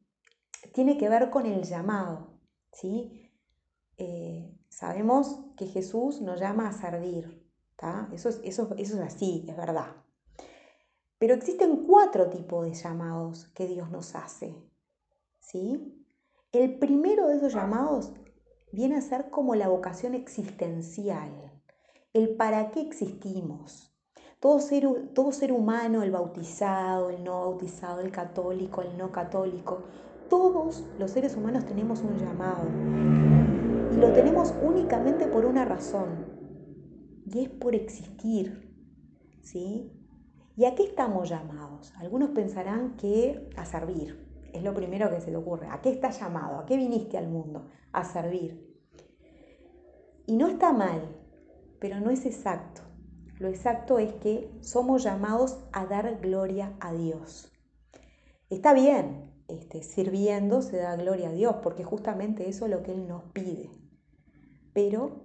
tiene 0.74 0.98
que 0.98 1.10
ver 1.10 1.30
con 1.30 1.46
el 1.46 1.64
llamado, 1.64 2.40
¿sí? 2.72 3.32
Eh, 3.98 4.58
sabemos 4.70 5.46
que 5.58 5.68
Jesús 5.68 6.22
nos 6.22 6.40
llama 6.40 6.70
a 6.70 6.74
servir, 6.74 7.42
Eso 8.12 8.30
eso, 8.30 8.42
eso 8.44 8.76
es 8.78 8.94
así, 8.96 9.46
es 9.48 9.58
verdad. 9.58 9.96
Pero 11.18 11.36
existen 11.36 11.86
cuatro 11.86 12.30
tipos 12.30 12.66
de 12.66 12.74
llamados 12.74 13.48
que 13.56 13.68
Dios 13.68 13.90
nos 13.90 14.16
hace, 14.16 14.56
¿sí? 15.40 16.03
El 16.54 16.78
primero 16.78 17.30
de 17.30 17.38
esos 17.38 17.56
llamados 17.56 18.14
viene 18.72 18.98
a 18.98 19.02
ser 19.02 19.32
como 19.32 19.56
la 19.56 19.70
vocación 19.70 20.14
existencial, 20.14 21.32
el 22.14 22.36
para 22.36 22.70
qué 22.70 22.82
existimos. 22.82 23.92
Todo 24.40 24.60
ser, 24.60 25.52
humano, 25.52 26.04
el 26.04 26.12
bautizado, 26.12 27.10
el 27.10 27.24
no 27.24 27.40
bautizado, 27.40 28.02
el 28.02 28.12
católico, 28.12 28.84
el 28.84 28.96
no 29.00 29.12
católico, 29.12 29.82
todos 30.30 30.86
los 31.00 31.10
seres 31.10 31.36
humanos 31.36 31.66
tenemos 31.66 32.02
un 32.02 32.20
llamado. 32.20 32.68
Y 33.92 33.96
lo 33.96 34.14
tenemos 34.14 34.54
únicamente 34.62 35.26
por 35.26 35.48
una 35.48 35.66
razón, 35.66 36.28
y 37.26 37.46
es 37.46 37.50
por 37.50 37.74
existir. 37.74 38.72
¿Sí? 39.42 39.92
¿Y 40.56 40.66
a 40.66 40.76
qué 40.76 40.84
estamos 40.84 41.30
llamados? 41.30 41.96
Algunos 41.98 42.30
pensarán 42.30 42.96
que 42.96 43.50
a 43.58 43.66
servir, 43.66 44.33
es 44.54 44.64
lo 44.64 44.74
primero 44.74 45.10
que 45.10 45.20
se 45.20 45.32
te 45.32 45.38
ocurre. 45.38 45.68
¿A 45.70 45.82
qué 45.82 45.90
estás 45.90 46.20
llamado? 46.20 46.60
¿A 46.60 46.66
qué 46.66 46.78
viniste 46.78 47.18
al 47.18 47.28
mundo? 47.28 47.68
A 47.92 48.04
servir. 48.04 48.74
Y 50.26 50.38
no 50.38 50.48
está 50.48 50.72
mal, 50.72 51.02
pero 51.80 52.00
no 52.00 52.12
es 52.12 52.26
exacto. 52.26 52.82
Lo 53.40 53.50
exacto 53.50 54.00
es 54.00 54.14
que 54.14 54.50
somos 54.62 55.04
llamados 55.04 55.58
a 55.74 55.86
dar 55.86 56.20
gloria 56.22 56.78
a 56.80 56.94
Dios. 56.94 57.52
Está 58.50 58.74
bien, 58.74 59.34
este, 59.48 59.84
sirviendo 59.84 60.62
se 60.62 60.78
da 60.78 60.96
gloria 60.96 61.30
a 61.30 61.34
Dios, 61.34 61.58
porque 61.64 61.84
justamente 61.84 62.48
eso 62.48 62.66
es 62.66 62.72
lo 62.72 62.84
que 62.84 62.94
Él 62.94 63.08
nos 63.08 63.24
pide. 63.34 63.72
Pero 64.72 65.24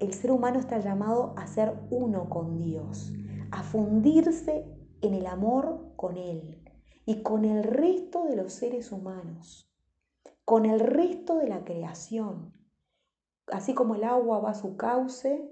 el 0.00 0.12
ser 0.14 0.32
humano 0.32 0.58
está 0.58 0.78
llamado 0.78 1.34
a 1.36 1.46
ser 1.46 1.74
uno 1.90 2.28
con 2.28 2.58
Dios, 2.58 3.12
a 3.50 3.62
fundirse 3.62 4.64
en 5.02 5.14
el 5.14 5.26
amor 5.26 5.92
con 5.96 6.16
Él, 6.16 6.61
y 7.04 7.22
con 7.22 7.44
el 7.44 7.62
resto 7.64 8.24
de 8.24 8.36
los 8.36 8.52
seres 8.52 8.92
humanos, 8.92 9.70
con 10.44 10.66
el 10.66 10.80
resto 10.80 11.38
de 11.38 11.48
la 11.48 11.64
creación. 11.64 12.52
Así 13.48 13.74
como 13.74 13.94
el 13.94 14.04
agua 14.04 14.38
va 14.38 14.50
a 14.50 14.54
su 14.54 14.76
cauce, 14.76 15.50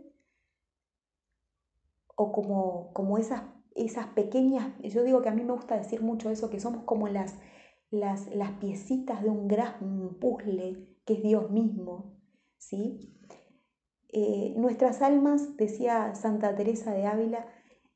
o 2.17 2.33
como, 2.33 2.93
como 2.93 3.19
esas, 3.19 3.43
esas 3.75 4.09
pequeñas, 4.09 4.75
yo 4.83 5.03
digo 5.03 5.23
que 5.23 5.31
a 5.31 5.35
mí 5.35 5.43
me 5.43 5.53
gusta 5.53 5.77
decir 5.77 6.03
mucho 6.03 6.31
eso, 6.31 6.51
que 6.51 6.61
somos 6.61 6.85
como 6.85 7.09
las, 7.09 7.39
las, 7.91 8.29
las 8.35 8.53
piecitas 8.53 9.23
de 9.23 9.31
un 9.31 9.49
gran 9.49 10.19
puzzle 10.21 10.99
que 11.05 11.15
es 11.15 11.23
Dios 11.23 11.51
mismo, 11.51 12.21
¿sí? 12.59 13.17
Eh, 14.13 14.55
nuestras 14.57 15.03
almas, 15.03 15.57
decía 15.57 16.15
Santa 16.15 16.55
Teresa 16.55 16.93
de 16.93 17.07
Ávila, 17.07 17.47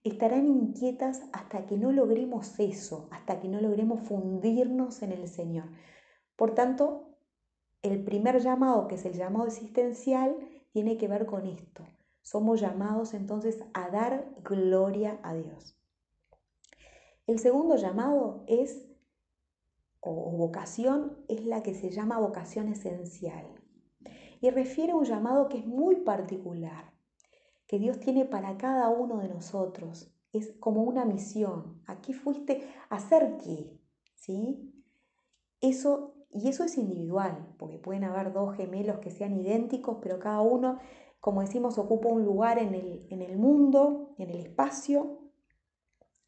estarán 0.05 0.47
inquietas 0.47 1.23
hasta 1.33 1.67
que 1.67 1.79
no 1.79 1.91
logremos 1.91 2.61
eso, 2.61 3.09
hasta 3.11 3.41
que 3.41 3.49
no 3.49 3.61
logremos 3.61 4.07
fundirnos 4.07 5.03
en 5.03 5.13
el 5.13 5.29
Señor. 5.29 5.71
Por 6.37 6.55
tanto, 6.55 7.17
el 7.83 8.05
primer 8.05 8.41
llamado, 8.41 8.87
que 8.87 8.97
es 8.97 9.05
el 9.07 9.15
llamado 9.15 9.47
existencial, 9.47 10.37
tiene 10.73 10.99
que 10.99 11.09
ver 11.09 11.25
con 11.25 11.47
esto. 11.47 11.87
Somos 12.21 12.61
llamados 12.61 13.15
entonces 13.15 13.65
a 13.73 13.89
dar 13.89 14.31
gloria 14.43 15.19
a 15.23 15.35
Dios. 15.35 15.77
El 17.27 17.39
segundo 17.39 17.77
llamado 17.77 18.45
es, 18.47 18.87
o 20.01 20.13
vocación, 20.37 21.17
es 21.29 21.47
la 21.47 21.63
que 21.63 21.75
se 21.75 21.91
llama 21.91 22.19
vocación 22.19 22.69
esencial. 22.69 23.47
Y 24.43 24.51
refiere 24.51 24.93
a 24.93 24.97
un 24.97 25.05
llamado 25.05 25.49
que 25.49 25.59
es 25.59 25.67
muy 25.67 25.97
particular 25.97 26.94
que 27.75 27.81
Dios 27.81 27.99
tiene 27.99 28.25
para 28.25 28.57
cada 28.57 28.89
uno 28.89 29.19
de 29.19 29.27
nosotros. 29.27 30.09
Es 30.33 30.53
como 30.61 30.85
una 30.85 31.05
misión. 31.05 31.83
Aquí 31.89 32.13
fuiste 32.13 32.69
hacer 32.89 33.37
qué, 33.43 33.81
¿sí? 34.15 34.73
Eso, 35.61 36.15
y 36.31 36.49
eso 36.49 36.63
es 36.63 36.79
individual, 36.79 37.53
porque 37.59 37.79
pueden 37.79 38.05
haber 38.05 38.33
dos 38.33 38.55
gemelos 38.55 39.01
que 39.01 39.11
sean 39.11 39.35
idénticos, 39.35 39.99
pero 40.01 40.21
cada 40.21 40.41
uno, 40.41 40.79
como 41.19 41.41
decimos, 41.41 41.77
ocupa 41.77 42.11
un 42.11 42.25
lugar 42.25 42.61
en 42.61 42.75
el, 42.75 43.09
en 43.11 43.23
el 43.23 43.37
mundo, 43.39 44.15
en 44.19 44.31
el 44.31 44.39
espacio. 44.39 45.19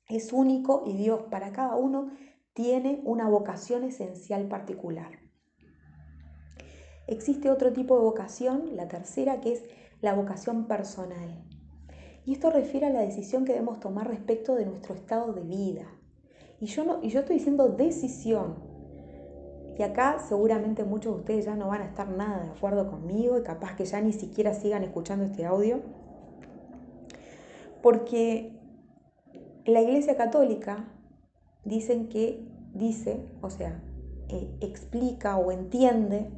Es 0.08 0.32
único 0.32 0.82
y 0.84 0.96
Dios 0.96 1.26
para 1.30 1.52
cada 1.52 1.76
uno 1.76 2.10
tiene 2.54 3.02
una 3.04 3.28
vocación 3.28 3.84
esencial 3.84 4.48
particular. 4.48 5.12
Existe 7.06 7.50
otro 7.50 7.72
tipo 7.72 7.94
de 7.94 8.02
vocación, 8.02 8.74
la 8.74 8.88
tercera, 8.88 9.40
que 9.40 9.52
es 9.52 9.62
la 10.00 10.14
vocación 10.14 10.66
personal. 10.66 11.44
Y 12.24 12.32
esto 12.32 12.50
refiere 12.50 12.86
a 12.86 12.90
la 12.90 13.00
decisión 13.00 13.44
que 13.44 13.52
debemos 13.52 13.80
tomar 13.80 14.08
respecto 14.08 14.56
de 14.56 14.66
nuestro 14.66 14.94
estado 14.94 15.32
de 15.32 15.42
vida. 15.42 15.86
Y 16.60 16.66
yo, 16.66 16.84
no, 16.84 17.02
y 17.02 17.10
yo 17.10 17.20
estoy 17.20 17.36
diciendo 17.36 17.68
decisión. 17.68 18.56
Y 19.78 19.82
acá 19.82 20.18
seguramente 20.18 20.84
muchos 20.84 21.14
de 21.14 21.20
ustedes 21.20 21.44
ya 21.44 21.54
no 21.54 21.68
van 21.68 21.82
a 21.82 21.86
estar 21.86 22.08
nada 22.08 22.42
de 22.42 22.50
acuerdo 22.50 22.90
conmigo 22.90 23.38
y 23.38 23.42
capaz 23.42 23.76
que 23.76 23.84
ya 23.84 24.00
ni 24.00 24.12
siquiera 24.12 24.54
sigan 24.54 24.82
escuchando 24.82 25.24
este 25.24 25.44
audio. 25.44 25.80
Porque 27.82 28.58
la 29.64 29.82
Iglesia 29.82 30.16
Católica 30.16 30.88
dicen 31.64 32.08
que 32.08 32.48
dice, 32.74 33.28
o 33.42 33.50
sea, 33.50 33.82
eh, 34.28 34.50
explica 34.60 35.36
o 35.36 35.52
entiende 35.52 36.30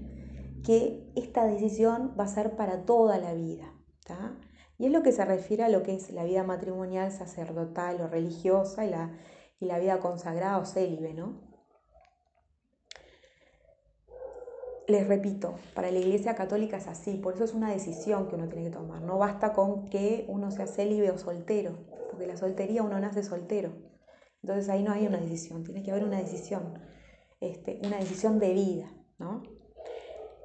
que 0.62 1.10
esta 1.16 1.44
decisión 1.44 2.14
va 2.18 2.24
a 2.24 2.28
ser 2.28 2.56
para 2.56 2.84
toda 2.84 3.18
la 3.18 3.34
vida. 3.34 3.72
Y 4.78 4.86
es 4.86 4.92
lo 4.92 5.02
que 5.02 5.12
se 5.12 5.24
refiere 5.24 5.64
a 5.64 5.68
lo 5.68 5.82
que 5.82 5.94
es 5.94 6.10
la 6.10 6.24
vida 6.24 6.44
matrimonial, 6.44 7.10
sacerdotal 7.10 8.00
o 8.00 8.06
religiosa 8.06 8.84
y 8.84 8.90
la, 8.90 9.12
y 9.60 9.66
la 9.66 9.78
vida 9.78 9.98
consagrada 9.98 10.58
o 10.58 10.64
célibe, 10.64 11.14
¿no? 11.14 11.48
Les 14.86 15.06
repito, 15.06 15.56
para 15.74 15.90
la 15.90 15.98
Iglesia 15.98 16.34
Católica 16.34 16.78
es 16.78 16.86
así, 16.86 17.18
por 17.18 17.34
eso 17.34 17.44
es 17.44 17.52
una 17.52 17.70
decisión 17.70 18.28
que 18.28 18.36
uno 18.36 18.48
tiene 18.48 18.70
que 18.70 18.76
tomar. 18.76 19.02
No 19.02 19.18
basta 19.18 19.52
con 19.52 19.90
que 19.90 20.24
uno 20.28 20.50
sea 20.50 20.66
célibe 20.66 21.10
o 21.10 21.18
soltero, 21.18 21.76
porque 22.10 22.26
la 22.26 22.38
soltería 22.38 22.82
uno 22.82 22.98
nace 22.98 23.22
soltero. 23.22 23.72
Entonces 24.42 24.68
ahí 24.70 24.82
no 24.82 24.92
hay 24.92 25.06
una 25.06 25.18
decisión, 25.18 25.64
tiene 25.64 25.82
que 25.82 25.90
haber 25.90 26.04
una 26.04 26.18
decisión, 26.18 26.78
este, 27.40 27.80
una 27.84 27.98
decisión 27.98 28.38
de 28.38 28.54
vida, 28.54 28.90
¿no? 29.18 29.42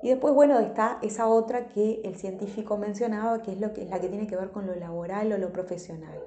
Y 0.04 0.10
después, 0.10 0.34
bueno, 0.34 0.60
está 0.60 1.00
esa 1.02 1.30
otra 1.30 1.70
que 1.70 2.02
el 2.04 2.18
científico 2.18 2.78
mencionaba, 2.78 3.42
que 3.42 3.54
es, 3.54 3.60
lo 3.62 3.72
que, 3.74 3.84
es 3.84 3.90
la 3.90 4.02
que 4.02 4.10
tiene 4.10 4.28
que 4.28 4.36
ver 4.36 4.52
con 4.52 4.68
lo 4.68 4.76
laboral 4.76 5.32
o 5.32 5.38
lo 5.38 5.54
profesional. 5.54 6.22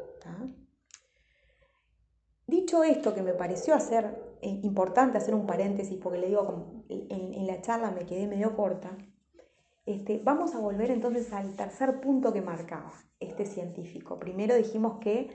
Dicho 2.46 2.82
esto, 2.84 3.12
que 3.14 3.20
me 3.20 3.34
pareció 3.34 3.74
hacer 3.74 4.38
eh, 4.40 4.60
importante 4.62 5.18
hacer 5.18 5.34
un 5.34 5.46
paréntesis, 5.46 5.98
porque 6.02 6.18
le 6.18 6.28
digo, 6.28 6.84
en, 6.88 7.46
la 7.46 7.60
charla 7.60 7.90
me 7.90 8.06
quedé 8.06 8.26
medio 8.26 8.56
corta, 8.56 8.96
este, 9.84 10.22
vamos 10.24 10.54
a 10.54 10.58
volver 10.58 10.90
entonces 10.90 11.30
al 11.34 11.54
tercer 11.54 12.00
punto 12.00 12.32
que 12.32 12.40
marcaba 12.40 12.92
este 13.20 13.44
científico. 13.44 14.18
Primero 14.18 14.54
dijimos 14.54 15.00
que 15.00 15.28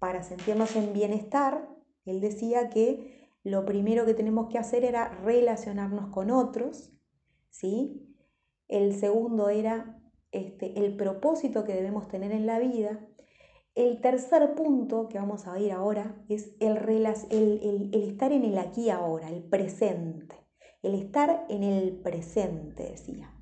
para 0.00 0.24
sentirnos 0.24 0.74
en 0.74 0.92
bienestar, 0.92 1.68
él 2.04 2.20
decía 2.20 2.68
que 2.68 3.30
lo 3.44 3.64
primero 3.64 4.04
que 4.06 4.14
tenemos 4.14 4.48
que 4.48 4.58
hacer 4.58 4.84
era 4.84 5.08
relacionarnos 5.22 6.08
con 6.08 6.32
otros, 6.32 6.95
¿sí? 7.56 8.14
El 8.68 8.94
segundo 8.94 9.48
era 9.48 9.98
este, 10.30 10.78
el 10.78 10.96
propósito 10.96 11.64
que 11.64 11.74
debemos 11.74 12.08
tener 12.08 12.32
en 12.32 12.46
la 12.46 12.58
vida. 12.58 13.00
El 13.74 14.00
tercer 14.00 14.54
punto 14.54 15.08
que 15.08 15.18
vamos 15.18 15.46
a 15.46 15.58
ir 15.58 15.72
ahora 15.72 16.22
es 16.28 16.54
el, 16.60 16.76
el, 16.76 17.90
el 17.92 18.02
estar 18.02 18.32
en 18.32 18.44
el 18.44 18.58
aquí 18.58 18.90
ahora, 18.90 19.28
el 19.30 19.42
presente. 19.42 20.36
El 20.82 20.94
estar 20.94 21.46
en 21.48 21.62
el 21.62 21.96
presente, 21.96 22.90
decía. 22.90 23.32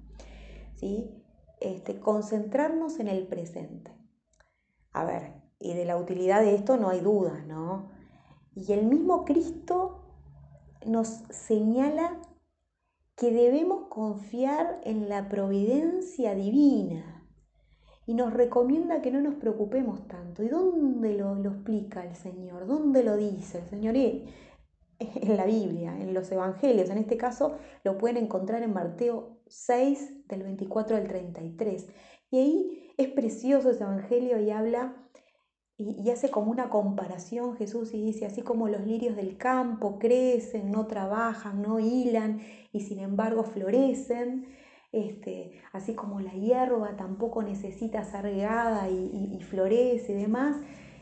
¿Sí? 0.76 1.10
Este, 1.60 1.98
concentrarnos 1.98 3.00
en 3.00 3.08
el 3.08 3.26
presente. 3.26 3.92
A 4.92 5.04
ver, 5.04 5.42
y 5.58 5.74
de 5.74 5.84
la 5.84 5.96
utilidad 5.96 6.40
de 6.40 6.54
esto 6.54 6.76
no 6.76 6.90
hay 6.90 7.00
duda, 7.00 7.44
¿no? 7.46 7.90
Y 8.54 8.72
el 8.72 8.86
mismo 8.86 9.24
Cristo 9.24 10.04
nos 10.86 11.08
señala 11.30 12.20
que 13.16 13.30
debemos 13.30 13.88
confiar 13.88 14.80
en 14.84 15.08
la 15.08 15.28
providencia 15.28 16.34
divina 16.34 17.26
y 18.06 18.14
nos 18.14 18.34
recomienda 18.34 19.02
que 19.02 19.10
no 19.10 19.20
nos 19.20 19.36
preocupemos 19.36 20.06
tanto. 20.08 20.42
¿Y 20.42 20.48
dónde 20.48 21.16
lo, 21.16 21.36
explica 21.36 22.04
el 22.04 22.14
Señor? 22.16 22.66
¿Dónde 22.66 23.02
lo 23.02 23.16
dice 23.16 23.58
el 23.58 23.66
Señor? 23.66 23.96
en 23.96 24.24
en 24.98 25.36
la 25.36 25.44
Biblia, 25.44 25.96
en 26.00 26.14
los 26.14 26.30
Evangelios. 26.30 26.90
En 26.90 26.98
este 26.98 27.16
caso 27.16 27.56
lo 27.82 27.98
pueden 27.98 28.16
encontrar 28.16 28.62
en 28.62 28.72
Mateo 28.72 29.38
6, 29.46 30.28
del 30.28 30.42
24 30.42 30.96
al 30.96 31.08
33. 31.08 31.88
Y 32.30 32.38
ahí 32.38 32.94
es 32.96 33.08
precioso 33.08 33.70
ese 33.70 33.84
Evangelio 33.84 34.40
y 34.40 34.50
habla 34.50 35.03
y, 35.76 36.08
hace 36.10 36.30
como 36.30 36.50
una 36.50 36.70
comparación 36.70 37.56
Jesús 37.56 37.94
y 37.94 38.02
dice, 38.02 38.26
así 38.26 38.42
como 38.42 38.68
los 38.68 38.86
lirios 38.86 39.16
del 39.16 39.36
campo 39.36 39.98
crecen, 39.98 40.70
no 40.70 40.86
trabajan, 40.86 41.62
no 41.62 41.80
hilan 41.80 42.40
y 42.72 42.80
sin 42.82 43.00
embargo 43.00 43.42
florecen, 43.42 44.46
este, 44.92 45.60
así 45.72 45.94
como 45.94 46.20
la 46.20 46.32
hierba 46.32 46.96
tampoco 46.96 47.42
necesita 47.42 48.04
ser 48.04 48.22
regada 48.22 48.88
y, 48.88 49.34
y, 49.36 49.42
florece 49.42 50.12
y 50.12 50.14
demás, 50.14 50.56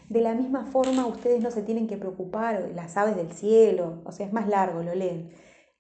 de 0.09 0.23
la 0.23 0.35
misma 0.35 0.65
forma 0.65 1.07
ustedes 1.07 1.43
no 1.43 1.51
se 1.51 1.63
tienen 1.63 1.87
que 1.87 1.99
preocupar, 1.99 2.71
las 2.75 2.97
aves 2.97 3.17
del 3.17 3.33
cielo, 3.33 4.01
o 4.05 4.13
sea, 4.13 4.27
es 4.27 4.33
más 4.33 4.49
largo, 4.49 4.83
lo 4.83 4.95
leen. 4.95 5.31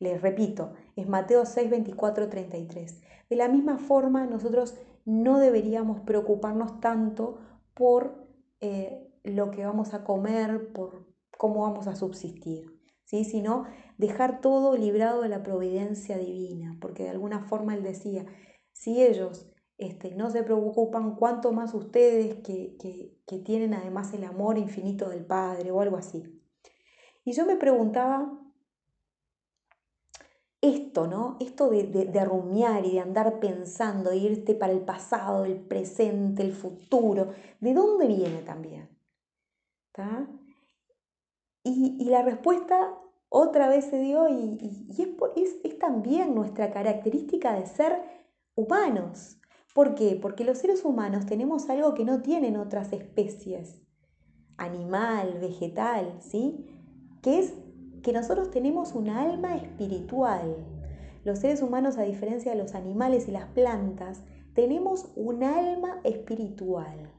Les 0.00 0.20
repito, 0.20 0.72
es 0.96 1.08
Mateo 1.08 1.46
6, 1.46 1.70
24, 1.70 2.28
33. 2.28 3.00
De 3.30 3.36
la 3.36 3.48
misma 3.48 3.78
forma, 3.78 4.26
nosotros 4.26 4.74
no 5.04 5.38
deberíamos 5.38 6.00
preocuparnos 6.00 6.80
tanto 6.80 7.38
por 7.74 8.21
eh, 8.62 9.12
lo 9.24 9.50
que 9.50 9.64
vamos 9.66 9.92
a 9.92 10.04
comer, 10.04 10.72
por 10.72 11.06
cómo 11.36 11.62
vamos 11.62 11.86
a 11.86 11.96
subsistir, 11.96 12.80
¿sí? 13.04 13.24
sino 13.24 13.64
dejar 13.98 14.40
todo 14.40 14.76
librado 14.76 15.22
de 15.22 15.28
la 15.28 15.42
providencia 15.42 16.16
divina, 16.16 16.78
porque 16.80 17.02
de 17.02 17.10
alguna 17.10 17.40
forma 17.40 17.74
él 17.74 17.82
decía, 17.82 18.24
si 18.72 19.02
ellos 19.02 19.52
este, 19.76 20.14
no 20.14 20.30
se 20.30 20.42
preocupan, 20.42 21.16
cuánto 21.16 21.52
más 21.52 21.74
ustedes 21.74 22.36
que, 22.42 22.76
que 23.26 23.38
tienen 23.38 23.74
además 23.74 24.14
el 24.14 24.24
amor 24.24 24.56
infinito 24.56 25.08
del 25.08 25.26
Padre 25.26 25.70
o 25.70 25.80
algo 25.80 25.96
así. 25.96 26.22
Y 27.24 27.32
yo 27.32 27.46
me 27.46 27.56
preguntaba 27.56 28.41
esto, 30.62 31.08
¿no? 31.08 31.36
Esto 31.40 31.68
de, 31.68 31.84
de, 31.84 32.24
rumiar 32.24 32.86
y 32.86 32.92
de 32.92 33.00
andar 33.00 33.40
pensando, 33.40 34.14
irte 34.14 34.54
para 34.54 34.72
el 34.72 34.80
pasado, 34.80 35.44
el 35.44 35.56
presente, 35.56 36.42
el 36.42 36.52
futuro, 36.52 37.30
¿de 37.60 37.74
dónde 37.74 38.06
viene 38.06 38.42
también? 38.42 38.88
Y, 41.64 42.04
la 42.04 42.22
respuesta 42.22 42.96
otra 43.28 43.68
vez 43.68 43.86
se 43.86 43.98
dio 43.98 44.28
y, 44.28 44.86
es, 45.36 45.56
es, 45.64 45.78
también 45.78 46.34
nuestra 46.34 46.70
característica 46.70 47.54
de 47.54 47.66
ser 47.66 48.00
humanos. 48.54 49.38
¿Por 49.74 49.94
qué? 49.96 50.18
Porque 50.20 50.44
los 50.44 50.58
seres 50.58 50.84
humanos 50.84 51.26
tenemos 51.26 51.68
algo 51.70 51.94
que 51.94 52.04
no 52.04 52.22
tienen 52.22 52.56
otras 52.56 52.92
especies, 52.92 53.80
animal, 54.58 55.38
vegetal, 55.40 56.18
¿sí? 56.20 56.66
Que 57.20 57.40
es 57.40 57.54
que 58.02 58.12
nosotros 58.12 58.50
tenemos 58.50 58.94
un 58.94 59.08
alma 59.08 59.56
espiritual. 59.56 60.56
Los 61.24 61.38
seres 61.38 61.62
humanos, 61.62 61.98
a 61.98 62.02
diferencia 62.02 62.52
de 62.52 62.58
los 62.58 62.74
animales 62.74 63.28
y 63.28 63.30
las 63.30 63.46
plantas, 63.50 64.22
tenemos 64.54 65.12
un 65.14 65.44
alma 65.44 66.00
espiritual. 66.04 67.12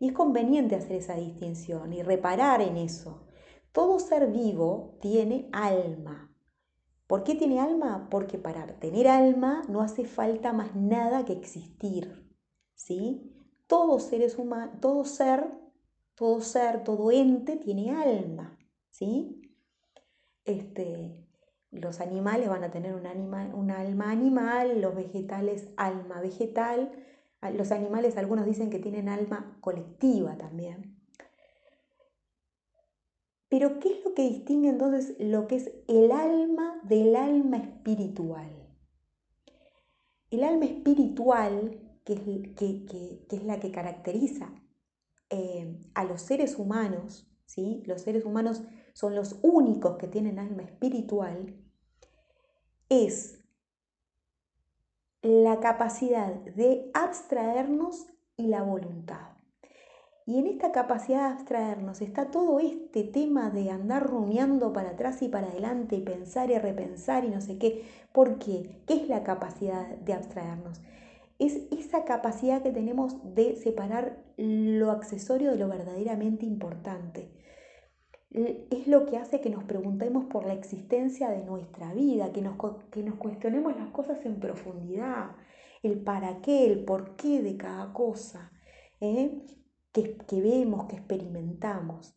Y 0.00 0.08
es 0.08 0.12
conveniente 0.12 0.76
hacer 0.76 0.96
esa 0.96 1.14
distinción 1.14 1.92
y 1.92 2.02
reparar 2.02 2.62
en 2.62 2.76
eso. 2.76 3.26
Todo 3.72 3.98
ser 3.98 4.30
vivo 4.30 4.96
tiene 5.00 5.48
alma. 5.52 6.34
¿Por 7.06 7.24
qué 7.24 7.34
tiene 7.34 7.60
alma? 7.60 8.08
Porque 8.10 8.38
para 8.38 8.66
tener 8.78 9.08
alma 9.08 9.62
no 9.68 9.80
hace 9.80 10.04
falta 10.04 10.52
más 10.52 10.74
nada 10.74 11.24
que 11.24 11.32
existir. 11.32 12.28
¿Sí? 12.74 13.34
Todo, 13.66 13.98
seres 13.98 14.36
todo 14.80 15.04
ser, 15.04 15.46
todo 16.14 16.40
ser, 16.40 16.84
todo 16.84 17.10
ente 17.10 17.56
tiene 17.56 17.90
alma. 17.90 18.58
¿Sí? 18.90 19.37
Este, 20.48 21.16
los 21.70 22.00
animales 22.00 22.48
van 22.48 22.64
a 22.64 22.70
tener 22.70 22.94
un, 22.94 23.06
un 23.06 23.70
alma 23.70 24.10
animal, 24.10 24.80
los 24.80 24.94
vegetales 24.94 25.68
alma 25.76 26.20
vegetal, 26.20 26.92
los 27.54 27.70
animales 27.70 28.16
algunos 28.16 28.46
dicen 28.46 28.70
que 28.70 28.78
tienen 28.78 29.08
alma 29.08 29.58
colectiva 29.60 30.36
también. 30.36 30.98
Pero 33.48 33.78
¿qué 33.78 33.92
es 33.92 34.04
lo 34.04 34.14
que 34.14 34.28
distingue 34.28 34.68
entonces 34.68 35.16
lo 35.18 35.46
que 35.46 35.56
es 35.56 35.72
el 35.86 36.12
alma 36.12 36.80
del 36.84 37.16
alma 37.16 37.56
espiritual? 37.56 38.50
El 40.30 40.44
alma 40.44 40.66
espiritual, 40.66 41.80
que 42.04 42.12
es, 42.12 42.20
que, 42.54 43.26
es 43.30 43.44
la 43.44 43.58
que 43.58 43.70
caracteriza 43.70 44.52
eh, 45.30 45.78
a 45.94 46.04
los 46.04 46.20
seres 46.20 46.58
humanos, 46.58 47.30
¿sí? 47.46 47.82
los 47.86 48.02
seres 48.02 48.26
humanos 48.26 48.62
son 48.98 49.14
los 49.14 49.38
únicos 49.42 49.96
que 49.96 50.08
tienen 50.08 50.40
alma 50.40 50.64
espiritual, 50.64 51.54
es 52.88 53.38
la 55.22 55.60
capacidad 55.60 56.32
de 56.32 56.90
abstraernos 56.94 58.08
y 58.36 58.48
la 58.48 58.64
voluntad. 58.64 59.36
Y 60.26 60.40
en 60.40 60.48
esta 60.48 60.72
capacidad 60.72 61.28
de 61.28 61.34
abstraernos 61.34 62.00
está 62.00 62.32
todo 62.32 62.58
este 62.58 63.04
tema 63.04 63.50
de 63.50 63.70
andar 63.70 64.04
rumiando 64.04 64.72
para 64.72 64.90
atrás 64.90 65.22
y 65.22 65.28
para 65.28 65.46
adelante 65.46 65.94
y 65.94 66.00
pensar 66.00 66.50
y 66.50 66.58
repensar 66.58 67.24
y 67.24 67.28
no 67.28 67.40
sé 67.40 67.56
qué. 67.56 67.84
¿Por 68.12 68.40
qué? 68.40 68.82
¿Qué 68.84 68.94
es 68.94 69.08
la 69.08 69.22
capacidad 69.22 69.86
de 69.86 70.12
abstraernos? 70.12 70.80
Es 71.38 71.68
esa 71.70 72.04
capacidad 72.04 72.62
que 72.62 72.72
tenemos 72.72 73.14
de 73.32 73.54
separar 73.54 74.24
lo 74.36 74.90
accesorio 74.90 75.52
de 75.52 75.58
lo 75.58 75.68
verdaderamente 75.68 76.46
importante 76.46 77.38
es 78.30 78.86
lo 78.86 79.06
que 79.06 79.16
hace 79.16 79.40
que 79.40 79.50
nos 79.50 79.64
preguntemos 79.64 80.26
por 80.26 80.46
la 80.46 80.52
existencia 80.52 81.30
de 81.30 81.44
nuestra 81.44 81.94
vida, 81.94 82.32
que 82.32 82.42
nos, 82.42 82.56
que 82.90 83.02
nos 83.02 83.16
cuestionemos 83.16 83.76
las 83.76 83.90
cosas 83.90 84.24
en 84.26 84.38
profundidad, 84.38 85.30
el 85.82 86.02
para 86.02 86.40
qué, 86.40 86.66
el 86.66 86.84
por 86.84 87.16
qué 87.16 87.42
de 87.42 87.56
cada 87.56 87.92
cosa, 87.92 88.52
¿eh? 89.00 89.46
que, 89.92 90.16
que 90.18 90.42
vemos, 90.42 90.86
que 90.86 90.96
experimentamos. 90.96 92.14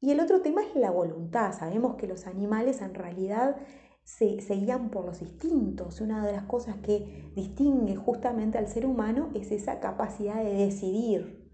Y 0.00 0.10
el 0.10 0.20
otro 0.20 0.40
tema 0.40 0.62
es 0.62 0.74
la 0.76 0.90
voluntad. 0.90 1.52
Sabemos 1.52 1.96
que 1.96 2.06
los 2.06 2.26
animales 2.26 2.80
en 2.80 2.94
realidad 2.94 3.56
se, 4.02 4.40
se, 4.40 4.54
guían 4.56 4.90
por 4.90 5.04
los 5.04 5.20
instintos. 5.20 6.00
Una 6.00 6.26
de 6.26 6.32
las 6.32 6.44
cosas 6.44 6.76
que 6.78 7.30
distingue 7.34 7.96
justamente 7.96 8.58
al 8.58 8.68
ser 8.68 8.86
humano 8.86 9.30
es 9.34 9.52
esa 9.52 9.78
capacidad 9.80 10.42
de 10.42 10.54
decidir. 10.54 11.50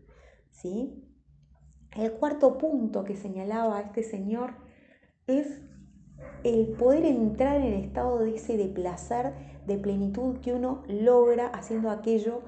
¿sí? 0.50 1.05
El 1.96 2.12
cuarto 2.12 2.58
punto 2.58 3.04
que 3.04 3.16
señalaba 3.16 3.80
este 3.80 4.02
señor 4.02 4.54
es 5.26 5.62
el 6.44 6.68
poder 6.74 7.06
entrar 7.06 7.56
en 7.56 7.72
el 7.72 7.84
estado 7.84 8.18
de 8.18 8.34
ese 8.34 8.58
de 8.58 8.68
placer, 8.68 9.32
de 9.66 9.78
plenitud 9.78 10.38
que 10.40 10.52
uno 10.52 10.82
logra 10.88 11.46
haciendo 11.48 11.90
aquello 11.90 12.42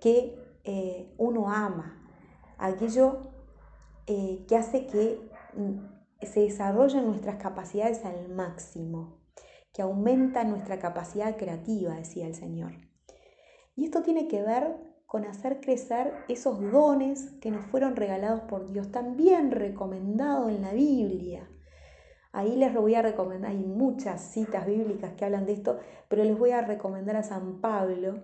que 0.00 0.36
eh, 0.64 1.14
uno 1.16 1.48
ama, 1.48 2.04
aquello 2.58 3.30
eh, 4.06 4.44
que 4.48 4.56
hace 4.56 4.86
que 4.86 5.20
mm, 5.54 6.26
se 6.26 6.40
desarrollen 6.40 7.06
nuestras 7.06 7.36
capacidades 7.36 8.04
al 8.04 8.28
máximo, 8.28 9.20
que 9.72 9.82
aumenta 9.82 10.42
nuestra 10.42 10.80
capacidad 10.80 11.36
creativa, 11.36 11.94
decía 11.94 12.26
el 12.26 12.34
Señor. 12.34 12.72
Y 13.76 13.84
esto 13.84 14.02
tiene 14.02 14.26
que 14.26 14.42
ver 14.42 14.87
con 15.08 15.24
hacer 15.24 15.62
crecer 15.62 16.12
esos 16.28 16.60
dones 16.70 17.30
que 17.40 17.50
nos 17.50 17.64
fueron 17.68 17.96
regalados 17.96 18.42
por 18.42 18.70
Dios, 18.70 18.92
también 18.92 19.50
recomendado 19.50 20.50
en 20.50 20.60
la 20.60 20.74
Biblia. 20.74 21.48
Ahí 22.30 22.56
les 22.56 22.74
voy 22.74 22.94
a 22.94 23.00
recomendar, 23.00 23.52
hay 23.52 23.64
muchas 23.64 24.20
citas 24.20 24.66
bíblicas 24.66 25.14
que 25.14 25.24
hablan 25.24 25.46
de 25.46 25.54
esto, 25.54 25.78
pero 26.08 26.24
les 26.24 26.38
voy 26.38 26.50
a 26.50 26.60
recomendar 26.60 27.16
a 27.16 27.22
San 27.22 27.62
Pablo 27.62 28.22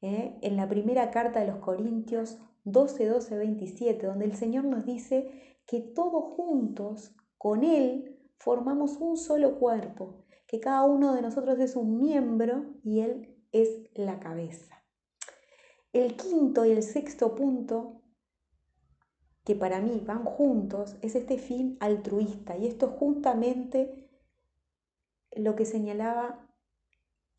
¿eh? 0.00 0.38
en 0.40 0.56
la 0.56 0.66
primera 0.70 1.10
carta 1.10 1.40
de 1.40 1.48
los 1.48 1.58
Corintios 1.58 2.38
12, 2.64 3.08
12, 3.08 3.36
27, 3.36 4.06
donde 4.06 4.24
el 4.24 4.36
Señor 4.36 4.64
nos 4.64 4.86
dice 4.86 5.58
que 5.66 5.80
todos 5.80 6.34
juntos, 6.34 7.14
con 7.36 7.62
Él, 7.62 8.18
formamos 8.38 8.96
un 9.00 9.18
solo 9.18 9.58
cuerpo, 9.58 10.24
que 10.46 10.60
cada 10.60 10.84
uno 10.84 11.14
de 11.14 11.20
nosotros 11.20 11.58
es 11.58 11.76
un 11.76 11.98
miembro 11.98 12.64
y 12.82 13.00
Él 13.00 13.36
es 13.52 13.82
la 13.92 14.18
cabeza. 14.18 14.75
El 15.96 16.14
quinto 16.14 16.66
y 16.66 16.72
el 16.72 16.82
sexto 16.82 17.34
punto, 17.34 18.02
que 19.46 19.54
para 19.54 19.80
mí 19.80 20.02
van 20.04 20.26
juntos, 20.26 20.98
es 21.00 21.14
este 21.14 21.38
fin 21.38 21.78
altruista. 21.80 22.54
Y 22.58 22.66
esto 22.66 22.90
es 22.90 22.92
justamente 22.98 24.06
lo 25.34 25.56
que 25.56 25.64
señalaba 25.64 26.46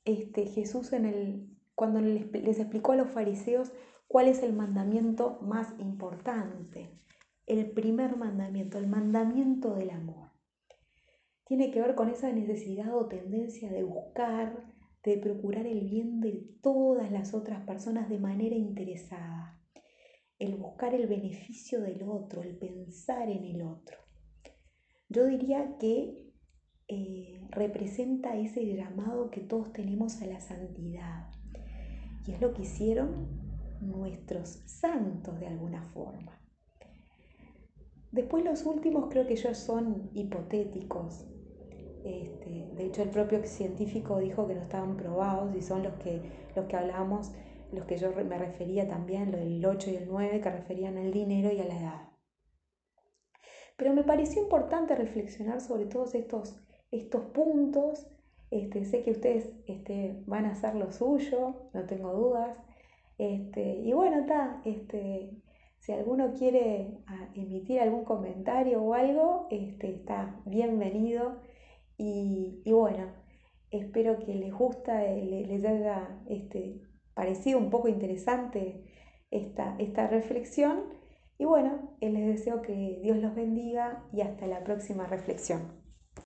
este, 0.06 0.48
Jesús 0.48 0.92
en 0.94 1.06
el, 1.06 1.56
cuando 1.76 2.02
les, 2.02 2.32
les 2.32 2.58
explicó 2.58 2.94
a 2.94 2.96
los 2.96 3.12
fariseos 3.12 3.74
cuál 4.08 4.28
es 4.28 4.42
el 4.42 4.54
mandamiento 4.54 5.38
más 5.44 5.76
importante. 5.78 6.90
El 7.46 7.70
primer 7.70 8.18
mandamiento, 8.18 8.80
el 8.80 8.88
mandamiento 8.88 9.76
del 9.76 9.92
amor. 9.92 10.32
Tiene 11.46 11.70
que 11.70 11.80
ver 11.80 11.94
con 11.94 12.10
esa 12.10 12.32
necesidad 12.32 12.92
o 12.96 13.06
tendencia 13.06 13.72
de 13.72 13.84
buscar, 13.84 14.66
de 15.08 15.18
procurar 15.18 15.66
el 15.66 15.88
bien 15.88 16.20
de 16.20 16.46
todas 16.62 17.10
las 17.14 17.34
otras 17.34 17.66
personas 17.66 18.10
de 18.10 18.20
manera 18.20 18.58
interesada, 18.58 19.58
el 20.38 20.56
buscar 20.56 20.94
el 20.94 21.08
beneficio 21.08 21.80
del 21.80 22.04
otro, 22.04 22.42
el 22.42 22.58
pensar 22.58 23.30
en 23.30 23.46
el 23.46 23.62
otro. 23.62 23.98
Yo 25.08 25.26
diría 25.26 25.78
que 25.80 26.34
eh, 26.90 27.40
representa 27.52 28.36
ese 28.36 28.66
llamado 28.76 29.32
que 29.32 29.40
todos 29.40 29.72
tenemos 29.72 30.22
a 30.22 30.26
la 30.26 30.42
santidad. 30.42 31.32
Y 32.26 32.34
es 32.34 32.42
lo 32.42 32.54
que 32.54 32.64
hicieron 32.64 33.30
nuestros 33.80 34.60
santos 34.66 35.40
de 35.40 35.48
alguna 35.48 35.84
forma. 35.94 36.38
Después 38.12 38.44
los 38.44 38.66
últimos 38.66 39.08
creo 39.10 39.26
que 39.26 39.36
ellos 39.36 39.58
son 39.58 40.10
hipotéticos. 40.14 41.26
Este, 42.08 42.70
de 42.74 42.86
hecho, 42.86 43.04
el 43.04 43.10
propio 43.10 43.44
científico 43.44 44.18
dijo 44.20 44.48
que 44.48 44.56
no 44.56 44.62
estaban 44.62 44.96
probados 44.96 45.54
y 45.54 45.62
son 45.62 45.84
los 45.84 45.94
que, 45.96 46.22
los 46.56 46.66
que 46.66 46.78
hablábamos, 46.78 47.34
los 47.74 47.84
que 47.86 47.98
yo 47.98 48.14
me 48.14 48.38
refería 48.38 48.88
también, 48.88 49.34
lo 49.34 49.38
del 49.38 49.66
8 49.66 49.92
y 49.92 49.96
el 49.98 50.08
9, 50.08 50.40
que 50.40 50.50
referían 50.50 50.98
al 50.98 51.12
dinero 51.12 51.52
y 51.54 51.60
a 51.60 51.66
la 51.66 51.78
edad. 51.78 52.10
Pero 53.76 53.94
me 53.94 54.06
pareció 54.06 54.42
importante 54.42 54.96
reflexionar 54.96 55.60
sobre 55.60 55.86
todos 55.86 56.16
estos, 56.16 56.56
estos 56.92 57.26
puntos. 57.26 58.08
Este, 58.52 58.86
sé 58.86 59.04
que 59.04 59.12
ustedes 59.12 59.52
este, 59.66 60.24
van 60.28 60.46
a 60.46 60.52
hacer 60.52 60.76
lo 60.76 60.94
suyo, 60.94 61.70
no 61.74 61.86
tengo 61.86 62.14
dudas. 62.14 62.58
Y 63.18 63.92
bueno, 63.92 64.20
está, 64.20 64.62
si 65.80 65.92
alguno 65.92 66.34
quiere 66.34 67.00
ah, 67.08 67.28
emitir 67.36 67.82
algún 67.82 68.06
comentario 68.06 68.82
o 68.82 68.94
algo, 68.94 69.48
está 69.50 70.40
bienvenido. 70.46 71.42
Y, 71.98 72.62
bueno, 72.72 73.12
espero 73.72 74.20
que 74.20 74.36
les 74.36 74.54
gusta, 74.54 75.06
eh, 75.06 75.46
les, 75.48 75.66
haya 75.66 76.22
este, 76.28 76.82
parecido 77.14 77.58
un 77.58 77.70
poco 77.70 77.88
interesante 77.88 78.84
esta, 79.32 79.76
esta 79.80 80.08
reflexión. 80.08 80.84
Y 81.40 81.46
bueno, 81.46 81.98
les 82.02 82.28
deseo 82.28 82.62
que 82.62 83.00
Dios 83.02 83.18
los 83.18 83.36
bendiga 83.36 84.04
y 84.14 84.22
hasta 84.22 84.48
la 84.48 84.64
próxima 84.64 85.06
reflexión. 85.08 85.87